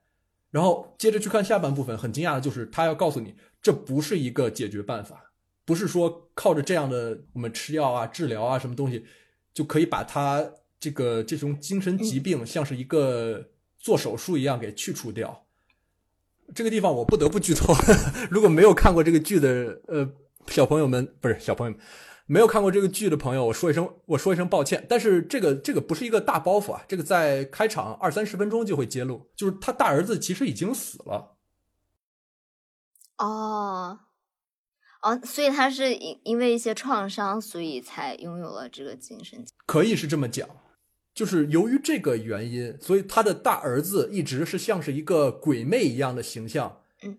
[0.52, 5.32] 然后接着去看下半部分，很惊讶的就是他要告诉你，这不是一个解决办法，
[5.64, 9.04] 不是说靠着这样的我们吃药啊、治疗啊什么东西
[9.52, 10.48] 就可以把它
[10.78, 15.43] 这个这种精神疾病像是一个做手术一样给去除掉。
[16.52, 17.72] 这个地方我不得不剧透，
[18.30, 20.08] 如果没有看过这个剧的呃
[20.48, 21.80] 小朋友们，不是小朋友们。
[22.26, 24.86] 没有看过这个剧的朋友，我说一声，我说一声抱歉。
[24.88, 31.36] 但是这个这个不是一个大包袱啊，这个在开场二三十分钟就会揭露，就是他大儿子其实已经死了。
[33.18, 34.00] 哦，
[35.02, 39.44] 哦，所以他是因因为一些创伤，所以才拥有了这个精神。
[39.66, 40.48] 可以是这么讲，
[41.14, 47.16] 就是由于这个原因，所以他的大儿子一直是像是一个鬼魅一样的形象，嗯，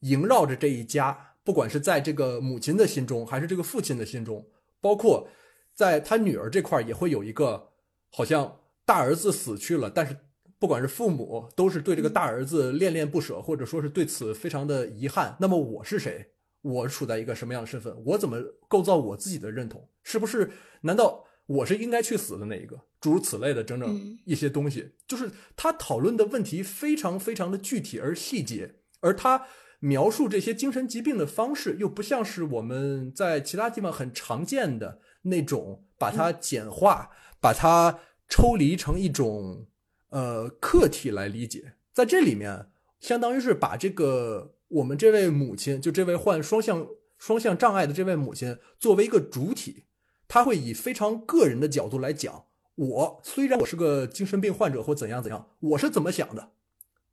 [0.00, 1.36] 萦绕着这一家。
[1.44, 4.46] 不管是在这个母亲的心中，还是这个父亲的心中，
[4.82, 5.28] 包括
[5.72, 7.70] 在他女儿这块也会有一个，
[8.10, 10.14] 好像大儿子死去了，但是
[10.58, 15.36] 不管是父母，都是对这个大儿子恋恋不舍，或者说是对此非常的遗憾。
[15.40, 16.32] 那么我是谁？
[16.60, 17.96] 我处在一个什么样的身份？
[18.04, 18.36] 我怎么
[18.66, 19.88] 构造我自己的认同？
[20.02, 20.50] 是不是？
[20.82, 22.78] 难道我是应该去死的那一个？
[23.00, 29.46] 诸如此类的整整一些东西，就是他讨论的问题非常非常的具体而细节，而他。
[29.80, 39.68] 描述这些精神疾病的方式，又不像是我们在其他地方很常见的那种，把它简化，把它抽离成一种
[40.08, 41.74] 呃客体来理解。
[41.92, 42.66] 在这里面，
[42.98, 46.84] 相当于是把这个我们这位母亲，就这位患双向
[47.16, 49.84] 双向障碍的这位母亲，作为一个主体，
[50.26, 52.46] 他会以非常个人的角度来讲。
[52.78, 56.52] 我虽然我是个精神病患者或怎样怎样，我是怎么想的。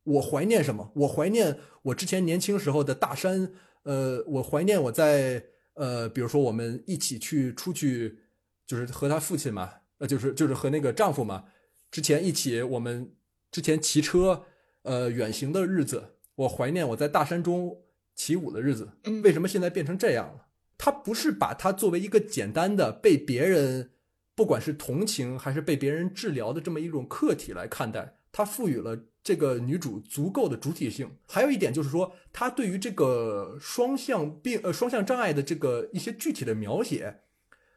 [0.03, 0.91] 我怀念什么？
[0.93, 3.51] 我怀念我之前年轻时候的大山，
[3.82, 5.43] 呃，我怀念我在
[5.74, 8.20] 呃，比如说我们一起去出去，
[8.68, 11.45] 就是和他父亲嘛，呃，就是就是和那个丈夫嘛，
[11.89, 13.11] 之前一起我们
[13.51, 14.43] 之前骑车，
[14.84, 16.11] 呃，远行的日子。
[16.36, 17.76] 我怀念我在大山中
[18.13, 18.89] 起舞的日子。
[19.24, 20.45] 为什么现在变成这样了？
[20.78, 23.89] 他不是把它作为一个简单的被别人，
[24.36, 28.99] 不管是同情还是被别人治疗的这么一种客体来看待，它赋予了。
[29.25, 37.21] 这个女主足够的主体性，还有一点就是说，她对于这个双向病呃双向障碍的这个一些具体的描写，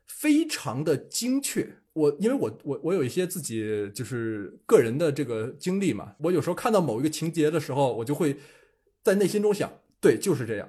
[0.05, 1.67] 非常的精确。
[1.95, 8.37] 我因为我我我有一些自己就是个人的这个经历嘛，我有时候看到某一个情节的时候，我就会
[9.03, 10.69] 在内心中想，对，就是这样，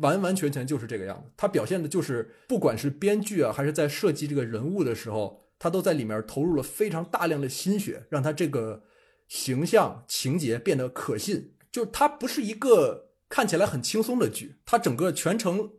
[0.00, 1.30] 完完全全就是这个样子。
[1.36, 8.84] 他表现的就是，不管是编剧啊，还是在设计这个人物的时候，他都在里面投入了非常大量的心血，让他这个。
[9.28, 15.70] 形象情节变得可信，就它不是一个看起来很轻松的剧，它整个全程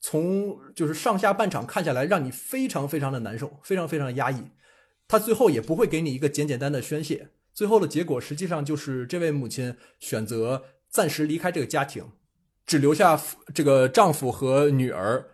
[0.00, 4.52] 从就是上下半场看下来，让你非常非常的难受，非常非常的压抑。
[5.08, 12.12] 它最后也不会给你一个简简单的宣泄，最后的结果实际上就是这位母亲选择暂时离开这个家庭，
[12.68, 13.20] 只留下
[13.52, 15.26] 这个丈夫和女儿，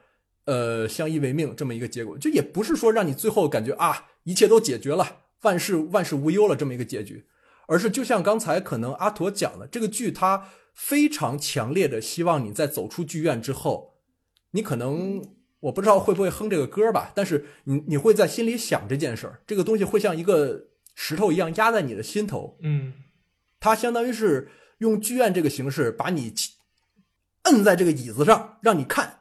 [0.47, 2.16] 呃，相依为命这么一个结果。
[2.16, 7.26] 就也不是说让你最后感觉啊，一切都解决了，万事万事无忧了这么一个结局。
[7.66, 13.95] 而是就像刚才可能阿驼讲的，这个剧它非常强烈的希望你在走出剧院之后，
[14.53, 15.24] 你可能
[15.61, 22.59] 我不知道会不会哼这个歌吧，但是你你会在心里想这件事儿，这个东西会像一个石头一样压在你的心头。
[22.62, 22.93] 嗯，
[23.59, 26.30] 它相当于是用剧院这个形式把你
[27.45, 29.20] 摁在这个椅子上让你看，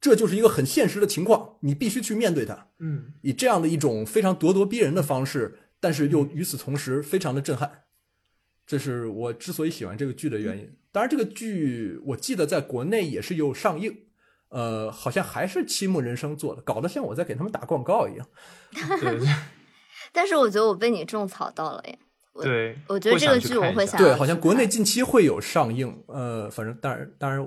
[0.00, 2.68] 这就是一个很现实的情况，你必须去面对它。
[2.78, 7.84] 嗯以这样的一种非常咄咄逼人的方式，但是又与此同时非常的震撼，
[8.66, 10.76] 这是我之所以喜欢这个剧的原因。
[10.90, 13.96] 当然，这个剧我记得在国内也是有上映，
[14.50, 18.28] 呃，好像还是七木人生做的，搞得像我在给他们打广告一样。
[19.00, 19.18] 对
[20.12, 21.98] 但是我觉得我被你种草到了耶。
[22.32, 27.46] 我对，我觉得这个剧我会想对，好像国内近期会有上映，呃，反正当然当然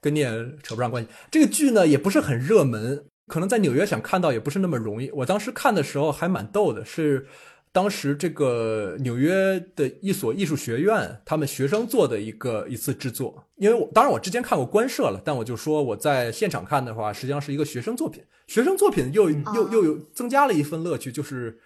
[0.00, 0.28] 跟你也
[0.62, 1.08] 扯不上关系。
[1.30, 5.10] 这个剧呢也不是很热门，可能在纽约想看到也不是那么容易。
[5.10, 7.26] 我当时看的时候还蛮逗的，是
[7.72, 13.46] 当时这个纽约的一所艺术学院他们学生做的一个一次制作。
[13.56, 18.24] 因为我当然我之前看过官摄了，但我就说我在现场看的话，实际上是一个学生作品。
[18.46, 21.58] 学生作品又又又有增加了一份乐趣，就是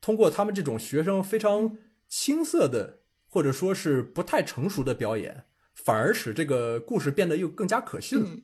[0.00, 1.76] 通过他们这种学生非常
[2.08, 5.44] 青涩的，或者说是不太成熟的表演，
[5.74, 8.26] 反而使这个故事变得又更加可信了。
[8.28, 8.42] 嗯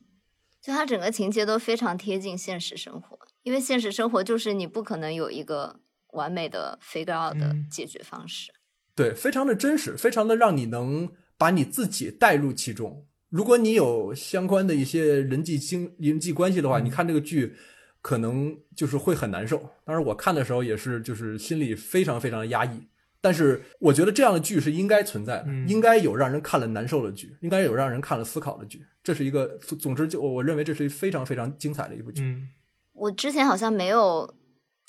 [0.61, 5.79] 就它整个情节都非常贴近现实生活，因为现实生活就是你不可能有一个
[6.11, 8.51] 完美的 figure out 的嗯解决方式。
[8.93, 13.07] 对，非常的真实，非常的让你能把你自己带入其中。
[13.29, 17.55] 如果你有相关的一些人际经人际关系的话，你看这个剧，
[18.03, 19.57] 可能就是会很难受。
[19.83, 22.87] 当然，我看的时候也是，就是心里非常非常的压抑。
[23.21, 28.83] 但是，我觉得这样的剧是应该存在的，嗯应该有让人看了难受的剧，应该有让人看了思考的剧。
[29.03, 32.23] 这是一个，总总之就我认为这是非常非常精彩的一部剧。
[32.23, 32.49] 嗯
[32.93, 34.35] 我之前好像没有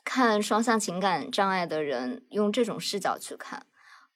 [0.05, 3.64] 看双向情感障碍的人用这种视角去看，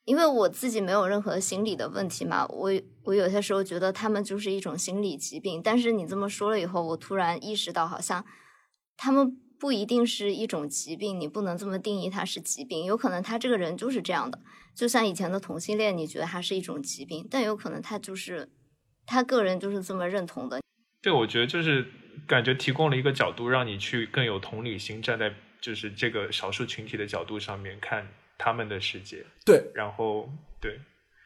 [0.05, 2.47] 因为我自己没有任何心理的问题嘛。
[2.49, 2.71] 我
[3.05, 8.25] 我有些时候觉得他们就是一种心理疾病，但是你这么说了以后，我突然意识到，好像
[8.97, 14.39] 他们不一定是一种疾病，你不能这么定义它是疾病，有可能他这个人就是这样的。
[14.75, 18.49] 就像以前的同性恋，你觉得他是一种疾病，但有可能他就是
[19.07, 20.61] 他个人就是这么认同的。
[21.03, 21.87] 对，我觉得就是
[22.27, 30.29] 感觉提供了一个角度，让你去更有同理心，站在就是这个少数群体的角度上面看他们的世界，对，然后
[30.61, 30.79] 对，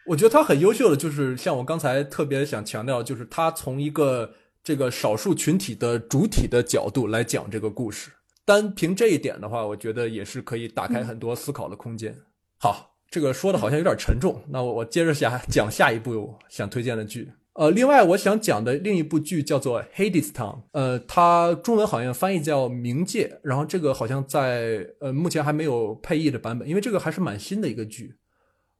[0.06, 8.12] 我觉得他很优秀的，就是像我刚才特别想强调，就是他从一个这个少数群体的主体的角度来讲这个故事。
[8.50, 12.12] 单凭这一点的话，我觉得也是可以打开很多思考的空间。
[12.58, 17.30] 好，这个说的好像有点沉重，那我我接着下讲下一部想推荐的剧。
[17.52, 28.16] 呃，另外我想讲的另一部剧叫做《Hades Town》，呃，它中文好像翻译叫《冥界》，然后这个好像在呃目前还没有配译的版本，因为这个还是蛮新的一个剧。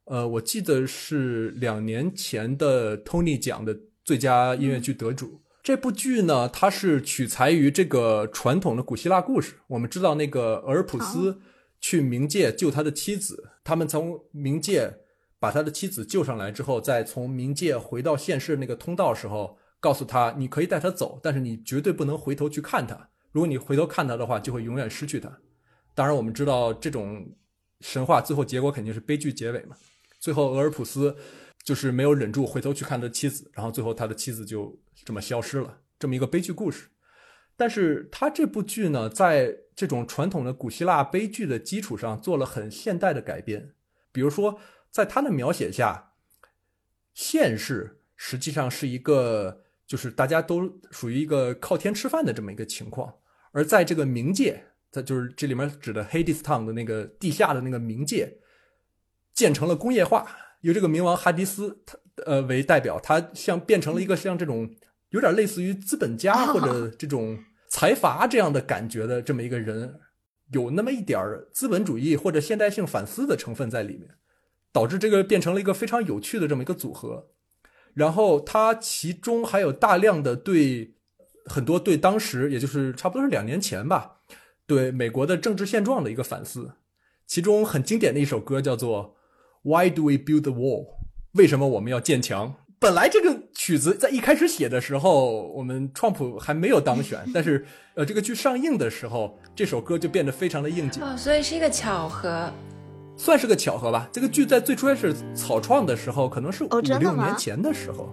[0.05, 5.39] 呃，我记得是两年前的 Tony 奖的最佳音乐剧得主。
[5.71, 9.53] 这部剧呢，它是取材于这个传统的古希腊故事。
[9.67, 11.39] 我们知道，那个俄尔普斯
[11.79, 14.93] 去冥界救他的妻子，他们从冥界
[15.39, 23.07] 把他的妻子救上来之后，再从冥界回到现世那个通道时候，告诉他你可以带他走，但是你绝对不能回头去看他。
[23.31, 25.31] 如果你回头看他的话，就会永远失去他。
[25.95, 27.33] 当然，我们知道这种
[27.79, 29.77] 神话最后结果肯定是悲剧结尾嘛。
[30.19, 31.15] 最后，俄尔普斯
[31.63, 36.89] 就是没有忍住回头去看他的妻子，然后最后他的妻子就这么消失了，这么一个悲剧故事。
[37.55, 43.75] 但是他这部剧呢，在这种传统的古希腊悲剧的基础上做了很现代的改编。
[44.11, 44.59] 比如说，
[44.89, 46.13] 在他的描写下，
[47.13, 53.13] 现世实际上是一个就是大家都属于一个靠天吃饭的这么一个情况，
[53.51, 58.39] 而在这个冥界，它就是这里面指的 Hades Town 的那个地下的那个冥界，
[59.33, 64.69] 建成了工业化，由这个冥王哈迪斯他呃为代表，他像变成了一个像这种
[65.09, 67.37] 有点类似于资本家或者这种
[67.67, 69.99] 财阀这样的感觉的这么一个人，
[70.51, 74.09] 有那么一点儿资本主义或者现代性反思的成分在里面，
[74.71, 77.27] 导致这个变成了一个非常有趣的这么一个组合。
[77.93, 80.95] 然后他其中还有大量的对
[81.45, 84.21] 很多对当时，也就是差不多是两年前吧，
[84.65, 86.73] 对美国的政治现状的一个反思。
[87.27, 89.15] 其中很经典的一首歌叫做
[89.63, 90.85] 《Why Do We Build the Wall》？
[91.33, 92.55] 为什么我们要建墙？
[92.79, 101.03] 本来这个曲子在一开始写的时候，我们川普还没有当选， 但是呃，这个剧上映的时候，这首歌就变得非常的应景。
[101.03, 102.51] 哦，所以是一个巧合。
[103.15, 104.09] 算是个巧合吧。
[104.11, 108.09] 这个剧在最初开始草创的时候，可能是五六年前的时候，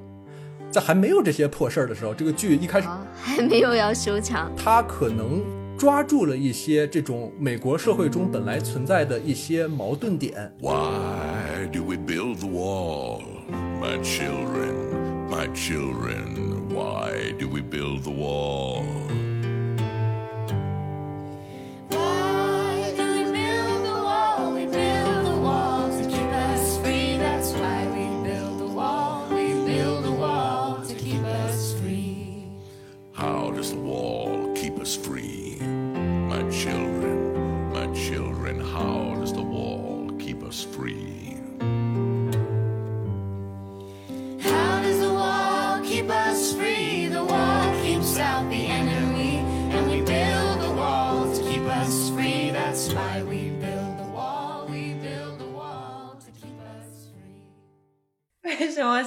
[0.71, 4.53] 在还没有这些破事儿的时候，这个剧一开始啊，还没有要修墙。
[4.55, 5.43] 它可能
[5.79, 10.53] 抓住了一些这种美国社会中本来存在的一些矛盾点。
[10.61, 13.23] Why do we build the wall?
[13.81, 19.08] My children, my children, why do we build the wall?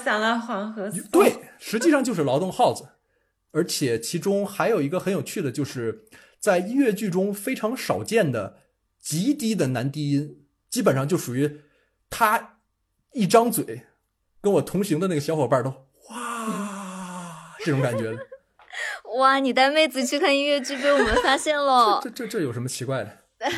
[0.04, 1.02] 想到黄河松？
[1.12, 2.90] 对，实际上就是劳动号子，
[3.52, 6.06] 而且其中还有一个很有趣的，就是
[6.40, 8.58] 在音乐剧中非常少见的
[9.00, 11.62] 极低的男低音，基本上就属于
[12.10, 12.58] 他
[13.14, 13.84] 一张嘴，
[14.42, 15.70] 跟我同行的那个小伙伴都
[16.10, 18.18] 哇这种感觉。
[19.18, 22.10] 哇，你带妹子去看音乐剧被我们发现了这。
[22.10, 23.18] 这这有什么奇怪的？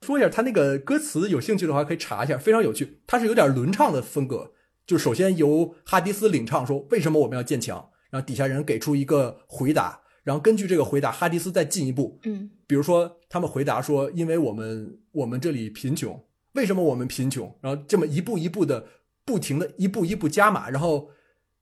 [0.00, 3.02] 说一下他那个歌词，有兴趣的话可以查一下，非常有趣。
[3.06, 4.52] 它是有点轮唱的风格，
[4.86, 17.52] 就首先由哈迪斯领唱说为什么我们要建墙，然后底下人给出一个回答，然后根据这个回答，哈迪斯再进一步，嗯，比如说他们回答说，因为我们我们这里贫穷，为什么我们贫穷？
[17.60, 18.86] 然后这么一步一步的
[19.24, 21.10] 不停的一步一步加码，然后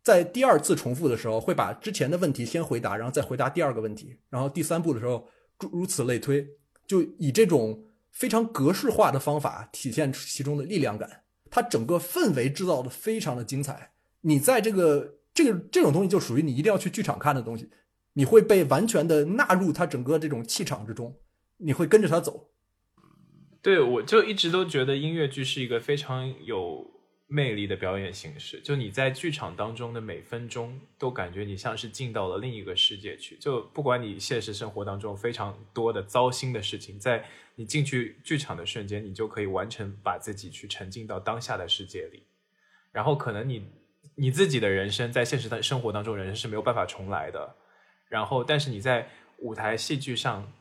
[0.02, 5.26] 在第二次重复的时候，会把之前的问题先回答，然后再回答第二个问题，然后第三步的时候，
[5.58, 6.46] 诸如此类推，
[6.86, 11.22] 就以这种非常格式化的方法体现其中的力量感。
[11.54, 13.92] 它整个氛围制造的非常的精彩。
[14.22, 17.70] 你在这个这个这种东西就属于你一定要去剧场看的东西，
[18.14, 21.16] 你会被完全的纳入它整个这种气场之中，
[21.58, 22.50] 你会跟着它走。
[23.62, 26.93] 对，我就一直都觉得音乐剧是一个非常有
[27.34, 28.60] 魅力的表演形式。
[28.60, 33.36] 就你在剧场当中的每分钟，都感觉你像是进到了另一个世界去。
[33.38, 37.24] 就不管你现实生活当中非常多的糟心的事情，在
[37.56, 42.22] 你进去剧场的瞬间，你就可以完全把自己去沉浸到当下的世界里。
[42.92, 43.68] 然后可能你
[44.14, 47.56] 你自己的人生在现实的生活当中，人生是没有办法重来的。
[48.08, 49.08] 然后，但是你在
[49.38, 50.52] 舞台戏剧上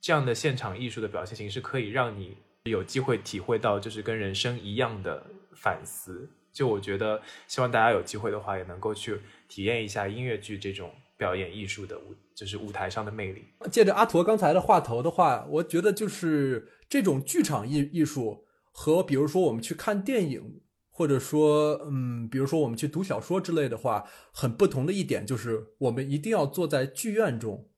[0.00, 6.28] 这样的现场艺术的表现形式，可以让你有机会体会到，就是跟人生一样的反思。
[6.52, 13.44] 就我觉得，希望大家有机会的话，也能够去体验一下音乐剧这种表演艺术的舞，就是舞台上的魅力。
[13.70, 27.70] 借着阿驼刚才的话头的话，我觉得就是这种剧场艺艺术和比如说我们去看电影，或者说嗯，比如说我们去读小说之类的话，很不同的一点就是，我们一定要坐在剧院中，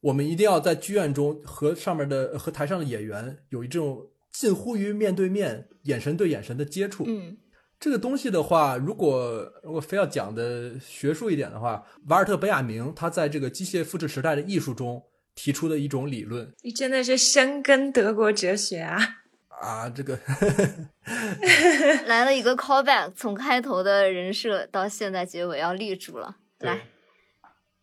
[0.00, 7.04] 我们一定要在剧院中和上面的和台上的演员有一种近乎于面对面、眼神对眼神的接触。
[7.06, 7.36] 嗯，
[7.78, 15.02] 这个东西的话，如果如果非要讲的学术一点的话，瓦尔特·本雅明他在这个机械复制时代的艺术中
[15.34, 18.98] 提出的一种理论你真的是深耕德国哲学啊！
[19.48, 20.18] 啊，这个
[22.06, 26.36] 来了一个 callback，从开头的人设到现在结尾要立住了。
[26.58, 26.78] 来，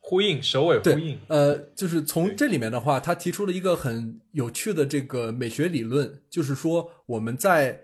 [0.10, 7.78] 呼应首尾呼应，，呃，就是从这里面的话，他提出了一个很有趣的这个美学理论，就是说我们在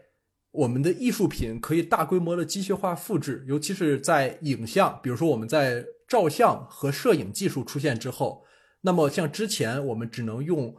[0.52, 8.46] 我们的艺术品可以大规模的机械化复制，尤其是在影像，比如说我们在照相和摄影技术出现之后，
[8.80, 10.74] 那么像之前我们只能用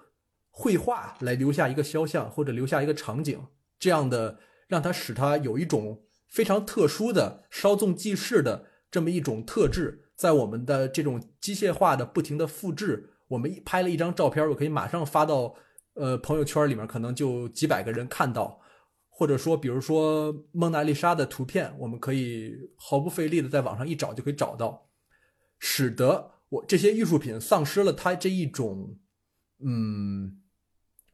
[0.51, 3.39] 绘画来留下一个肖像或者留下一个场景，
[3.79, 15.55] 这样的让它使它有一种非常特殊的稍纵即逝的这么一种特质，在我们的这种机械化的不停的复制，我们一拍了一张照片，我可以马上发到
[15.97, 18.59] 呃朋友圈里面，可能就几百个人看到。
[19.11, 24.89] 或者说，比如说蒙娜丽莎的图片，我们可以毫不费力的在网上一找就可以找到，
[25.59, 28.97] 使得我这些艺术品丧失了它这一种，
[29.63, 30.41] 嗯，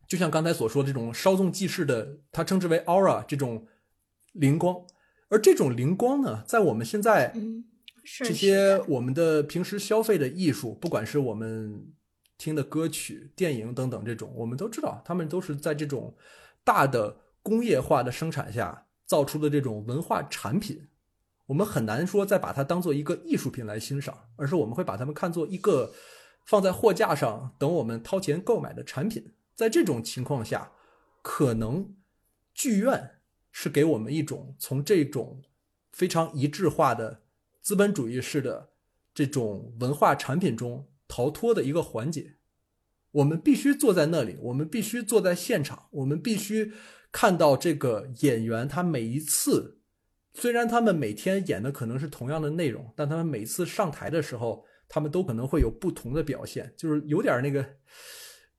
[0.07, 3.67] 就像刚才所说这种稍纵即逝的，它称之为 aura 这种
[4.35, 4.77] 灵光，
[5.29, 7.35] 而这种灵光呢，在我们现在，
[8.05, 11.93] 这些我们的平时消费的艺术，不管是我们
[12.39, 16.17] 听的歌曲、电影等等这种，我们都知道，他们都是在这种
[16.65, 20.89] 大的工业化的生产下造出的这种文化产品。
[21.47, 25.93] 我们很难说再把它当做一个艺术品来欣赏，而是我们会把它们看作一个
[26.47, 29.33] 放在货架上等我们掏钱购买的产品。
[29.55, 30.73] 在这种情况下，
[31.23, 31.95] 可能
[32.55, 33.17] 剧院
[33.51, 35.43] 是给我们一种从这种
[35.93, 37.23] 非常一致化的
[37.61, 38.71] 资本主义式的
[39.15, 42.37] 这种文化产品中逃脱的一个环节。
[43.13, 46.73] 我们必须坐在那里，我们必须坐在现场，我们必须
[47.11, 49.81] 看到这个演员他每一次，
[50.33, 57.67] 虽然他们每天演的可能是同样的内容，但他们每次上台的时候，他们都可能会有不同的表现，就是有点那个，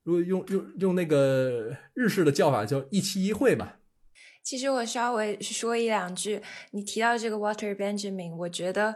[0.03, 3.75] 如果用用用那个日式的叫法叫一期一会嘛，
[4.43, 8.95] 其实我稍微说一两句，你提到这个 Walter Benjamin，我觉得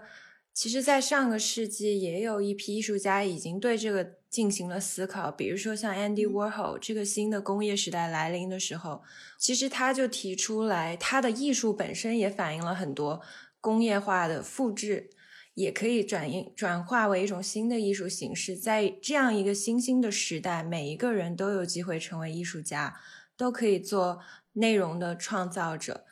[0.54, 9.04] 其实，在上个世纪也有一批艺术家已经对这个进行了思考，比如说像 Andy Warhol，这个新的工业时代来临的时候，
[9.38, 13.22] 其实他就提出来，他的艺术本身也反映了很多
[13.62, 15.10] 工业化的复制。
[15.56, 18.58] 也可以转应转化为一种新的艺术形式。
[18.58, 23.00] 在这样一个新兴的时代，每一个人都有机会成为艺术家，
[23.38, 24.20] 都可以做
[24.54, 26.06] 内容的创造者。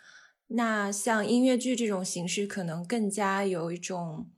[0.48, 4.30] 那像音乐剧这种形式，可能更加有一种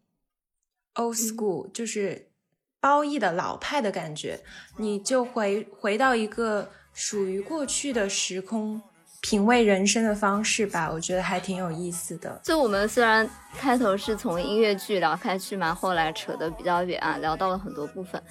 [0.93, 2.31] old school，、就是
[2.79, 4.39] 褒义的老派的感觉。
[4.77, 8.81] 你就回回到一个属于过去的时空，
[9.21, 12.39] 品味人生的方式吧，我觉得还挺有意思的。
[12.43, 13.27] 就我们虽然
[13.57, 18.21] 开头是从音乐剧聊开去嘛，后来扯得比较远啊，聊到了很多部分。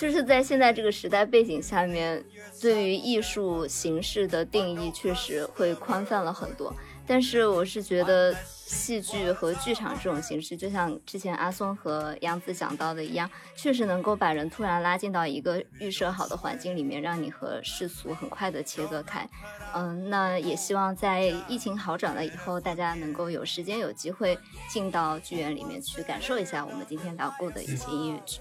[0.00, 2.24] 就是在现在这个时代背景下面，
[2.58, 6.74] 对于艺术形式的定义确实会宽泛了很多。
[7.06, 19.28] 但是我是觉得戏剧和剧场这种形式，就像之前阿松和杨子讲到的一样，确实能够把人突然拉进到一个预设好的环境里面，让你和世俗很快的切割开。
[19.74, 24.38] 嗯，那也希望在疫情好转了以后，大家能够有时间有机会
[24.70, 28.38] 进到剧院里面去感受一下我们今天聊过的一些音乐剧。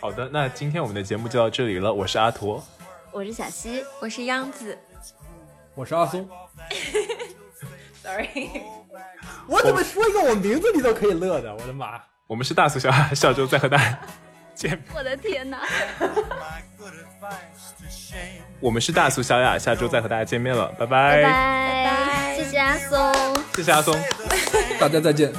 [0.00, 1.92] 好的，那今天我们的节目就到这里了。
[1.92, 2.64] 我是阿驼，
[3.10, 4.76] 我是小溪，我是央子。
[5.74, 6.28] 我是阿松。
[8.02, 8.50] Sorry，
[9.46, 11.54] 我怎么说一个我名字你都可以乐的？
[11.54, 12.00] 我的妈！
[12.26, 13.98] 我们是大苏小雅，下周再和大家
[14.54, 14.82] 见面。
[14.94, 15.60] 我的天哪！
[18.60, 23.94] 我们是大苏小雅，下周再和大家见面了，拜拜拜，拜，谢谢阿松，谢谢阿松，
[24.80, 25.32] 大家再见。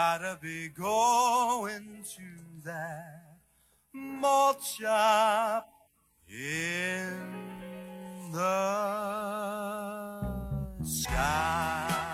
[0.00, 2.22] Gotta be going to
[2.64, 3.40] that
[3.92, 5.68] malt shop
[6.28, 7.10] in
[8.30, 8.44] the
[10.84, 12.07] sky.